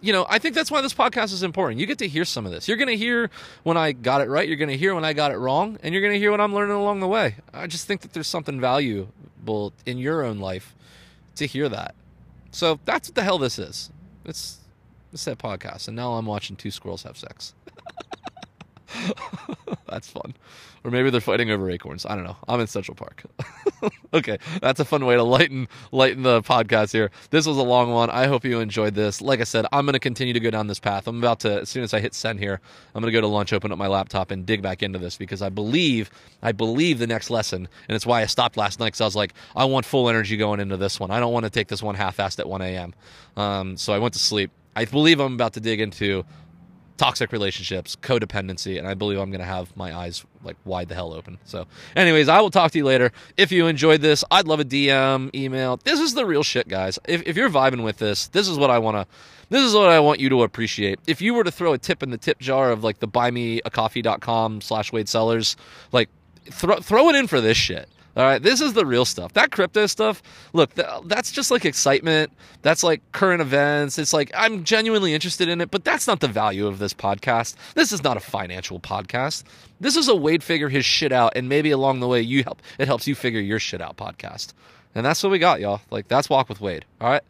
you 0.00 0.12
know, 0.12 0.26
I 0.28 0.38
think 0.38 0.54
that's 0.54 0.70
why 0.70 0.80
this 0.80 0.94
podcast 0.94 1.32
is 1.32 1.42
important. 1.42 1.78
You 1.78 1.86
get 1.86 1.98
to 1.98 2.08
hear 2.08 2.24
some 2.24 2.46
of 2.46 2.52
this. 2.52 2.68
You're 2.68 2.78
going 2.78 2.88
to 2.88 2.96
hear 2.96 3.30
when 3.64 3.76
I 3.76 3.92
got 3.92 4.22
it 4.22 4.28
right, 4.30 4.48
you're 4.48 4.56
going 4.56 4.70
to 4.70 4.76
hear 4.76 4.94
when 4.94 5.04
I 5.04 5.12
got 5.12 5.30
it 5.30 5.36
wrong, 5.36 5.78
and 5.82 5.92
you're 5.92 6.00
going 6.00 6.14
to 6.14 6.18
hear 6.18 6.30
what 6.30 6.40
I'm 6.40 6.54
learning 6.54 6.76
along 6.76 7.00
the 7.00 7.08
way. 7.08 7.36
I 7.52 7.66
just 7.66 7.86
think 7.86 8.00
that 8.00 8.14
there's 8.14 8.26
something 8.26 8.60
valuable 8.60 9.72
in 9.84 9.98
your 9.98 10.24
own 10.24 10.38
life 10.38 10.74
to 11.36 11.46
hear 11.46 11.68
that. 11.68 11.94
So 12.50 12.80
that's 12.84 13.08
what 13.08 13.14
the 13.14 13.22
hell 13.22 13.38
this 13.38 13.58
is. 13.58 13.90
It's 14.24 14.58
it's 15.12 15.24
that 15.24 15.38
podcast, 15.38 15.88
and 15.88 15.96
now 15.96 16.12
I'm 16.12 16.26
watching 16.26 16.56
two 16.56 16.70
squirrels 16.70 17.02
have 17.02 17.16
sex. 17.16 17.54
That's 19.88 20.08
fun. 20.08 20.34
Or 20.82 20.90
maybe 20.90 21.10
they're 21.10 21.20
fighting 21.20 21.50
over 21.50 21.70
acorns. 21.70 22.06
I 22.06 22.14
don't 22.14 22.24
know. 22.24 22.36
I'm 22.48 22.58
in 22.58 22.66
Central 22.66 22.94
Park. 22.94 23.24
okay, 24.14 24.38
that's 24.62 24.80
a 24.80 24.84
fun 24.84 25.04
way 25.04 25.14
to 25.14 25.22
lighten 25.22 25.68
lighten 25.92 26.22
the 26.22 26.40
podcast 26.40 26.92
here. 26.92 27.10
This 27.28 27.46
was 27.46 27.58
a 27.58 27.62
long 27.62 27.92
one. 27.92 28.08
I 28.08 28.26
hope 28.26 28.44
you 28.44 28.60
enjoyed 28.60 28.94
this. 28.94 29.20
Like 29.20 29.40
I 29.40 29.44
said, 29.44 29.66
I'm 29.72 29.84
going 29.84 29.92
to 29.92 29.98
continue 29.98 30.32
to 30.32 30.40
go 30.40 30.50
down 30.50 30.68
this 30.68 30.80
path. 30.80 31.06
I'm 31.06 31.18
about 31.18 31.40
to 31.40 31.60
as 31.60 31.68
soon 31.68 31.82
as 31.82 31.92
I 31.92 32.00
hit 32.00 32.14
send 32.14 32.38
here, 32.38 32.60
I'm 32.94 33.02
going 33.02 33.12
to 33.12 33.16
go 33.16 33.20
to 33.20 33.26
lunch, 33.26 33.52
open 33.52 33.72
up 33.72 33.78
my 33.78 33.88
laptop, 33.88 34.30
and 34.30 34.46
dig 34.46 34.62
back 34.62 34.82
into 34.82 34.98
this 34.98 35.18
because 35.18 35.42
I 35.42 35.50
believe 35.50 36.10
I 36.42 36.52
believe 36.52 36.98
the 36.98 37.06
next 37.06 37.28
lesson, 37.28 37.68
and 37.88 37.94
it's 37.94 38.06
why 38.06 38.22
I 38.22 38.26
stopped 38.26 38.56
last 38.56 38.80
night 38.80 38.86
because 38.86 39.02
I 39.02 39.06
was 39.06 39.16
like, 39.16 39.34
I 39.54 39.66
want 39.66 39.84
full 39.84 40.08
energy 40.08 40.38
going 40.38 40.60
into 40.60 40.78
this 40.78 40.98
one. 40.98 41.10
I 41.10 41.20
don't 41.20 41.32
want 41.32 41.44
to 41.44 41.50
take 41.50 41.68
this 41.68 41.82
one 41.82 41.94
half-assed 41.94 42.38
at 42.38 42.48
1 42.48 42.62
a.m. 42.62 42.94
Um, 43.36 43.76
so 43.76 43.92
I 43.92 43.98
went 43.98 44.14
to 44.14 44.20
sleep. 44.20 44.50
I 44.74 44.86
believe 44.86 45.20
I'm 45.20 45.34
about 45.34 45.52
to 45.54 45.60
dig 45.60 45.80
into 45.80 46.24
toxic 47.00 47.32
relationships, 47.32 47.96
codependency, 47.96 48.78
and 48.78 48.86
I 48.86 48.92
believe 48.92 49.18
I'm 49.18 49.30
going 49.30 49.40
to 49.40 49.46
have 49.46 49.74
my 49.74 49.96
eyes 49.96 50.22
like 50.44 50.58
wide 50.66 50.90
the 50.90 50.94
hell 50.94 51.14
open. 51.14 51.38
So, 51.46 51.66
anyways, 51.96 52.28
I 52.28 52.42
will 52.42 52.50
talk 52.50 52.72
to 52.72 52.78
you 52.78 52.84
later. 52.84 53.10
If 53.38 53.50
you 53.50 53.68
enjoyed 53.68 54.02
this, 54.02 54.22
I'd 54.30 54.46
love 54.46 54.60
a 54.60 54.66
DM, 54.66 55.34
email. 55.34 55.78
This 55.82 55.98
is 55.98 56.12
the 56.12 56.26
real 56.26 56.42
shit, 56.42 56.68
guys. 56.68 56.98
If, 57.08 57.22
if 57.26 57.38
you're 57.38 57.48
vibing 57.48 57.84
with 57.84 57.96
this, 57.96 58.28
this 58.28 58.48
is 58.48 58.58
what 58.58 58.68
I 58.68 58.78
want 58.78 58.98
to. 58.98 59.06
This 59.48 59.62
is 59.62 59.74
what 59.74 59.88
I 59.88 59.98
want 59.98 60.20
you 60.20 60.28
to 60.28 60.42
appreciate. 60.42 61.00
If 61.06 61.22
you 61.22 61.32
were 61.32 61.42
to 61.42 61.50
throw 61.50 61.72
a 61.72 61.78
tip 61.78 62.02
in 62.02 62.10
the 62.10 62.18
tip 62.18 62.38
jar 62.38 62.70
of 62.70 62.84
like 62.84 62.98
the 62.98 63.08
buymeacoffee.com 63.08 64.60
slash 64.60 64.92
Wade 64.92 65.08
Sellers, 65.08 65.56
like 65.92 66.10
throw 66.50 66.80
throw 66.80 67.08
it 67.08 67.16
in 67.16 67.28
for 67.28 67.40
this 67.40 67.56
shit. 67.56 67.88
All 68.16 68.24
right, 68.24 68.42
this 68.42 68.60
is 68.60 68.72
the 68.72 68.84
real 68.84 69.04
stuff. 69.04 69.34
That 69.34 69.52
crypto 69.52 69.86
stuff, 69.86 70.20
look, 70.52 70.74
that's 71.04 71.30
just 71.30 71.50
like 71.52 71.64
excitement. 71.64 72.32
That's 72.62 72.82
like 72.82 73.02
current 73.12 73.40
events. 73.40 73.98
It's 73.98 74.12
like 74.12 74.32
I'm 74.36 74.64
genuinely 74.64 75.14
interested 75.14 75.48
in 75.48 75.60
it, 75.60 75.70
but 75.70 75.84
that's 75.84 76.08
not 76.08 76.18
the 76.18 76.28
value 76.28 76.66
of 76.66 76.80
this 76.80 76.92
podcast. 76.92 77.54
This 77.74 77.92
is 77.92 78.02
not 78.02 78.16
a 78.16 78.20
financial 78.20 78.80
podcast. 78.80 79.44
This 79.78 79.96
is 79.96 80.08
a 80.08 80.16
Wade 80.16 80.42
figure 80.42 80.68
his 80.68 80.84
shit 80.84 81.12
out, 81.12 81.34
and 81.36 81.48
maybe 81.48 81.70
along 81.70 82.00
the 82.00 82.08
way 82.08 82.20
you 82.20 82.42
help 82.42 82.60
it 82.78 82.88
helps 82.88 83.06
you 83.06 83.14
figure 83.14 83.40
your 83.40 83.60
shit 83.60 83.80
out 83.80 83.96
podcast. 83.96 84.54
And 84.94 85.06
that's 85.06 85.22
what 85.22 85.30
we 85.30 85.38
got, 85.38 85.60
y'all. 85.60 85.80
Like 85.90 86.08
that's 86.08 86.28
walk 86.28 86.48
with 86.48 86.60
Wade. 86.60 86.84
All 87.00 87.08
right. 87.08 87.22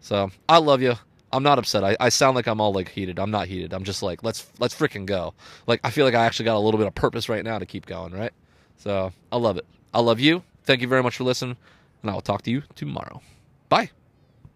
So 0.00 0.30
I 0.48 0.58
love 0.58 0.80
you. 0.80 0.94
I'm 1.30 1.42
not 1.42 1.58
upset. 1.58 1.84
I, 1.84 1.96
I 2.00 2.08
sound 2.08 2.36
like 2.36 2.46
I'm 2.46 2.60
all 2.60 2.72
like 2.72 2.88
heated. 2.88 3.18
I'm 3.18 3.30
not 3.30 3.48
heated. 3.48 3.74
I'm 3.74 3.84
just 3.84 4.02
like 4.02 4.22
let's 4.22 4.46
let's 4.58 4.74
freaking 4.74 5.04
go. 5.04 5.34
Like 5.66 5.80
I 5.84 5.90
feel 5.90 6.06
like 6.06 6.14
I 6.14 6.24
actually 6.24 6.46
got 6.46 6.56
a 6.56 6.60
little 6.60 6.78
bit 6.78 6.86
of 6.86 6.94
purpose 6.94 7.28
right 7.28 7.44
now 7.44 7.58
to 7.58 7.66
keep 7.66 7.84
going. 7.84 8.14
Right. 8.14 8.32
So 8.78 9.12
I 9.30 9.36
love 9.36 9.58
it. 9.58 9.66
I 9.96 10.00
love 10.00 10.20
you. 10.20 10.42
Thank 10.64 10.82
you 10.82 10.88
very 10.88 11.02
much 11.02 11.16
for 11.16 11.24
listening, 11.24 11.56
and 12.02 12.10
I 12.10 12.14
will 12.14 12.20
talk 12.20 12.42
to 12.42 12.50
you 12.50 12.64
tomorrow. 12.74 13.22
Bye. 13.70 13.88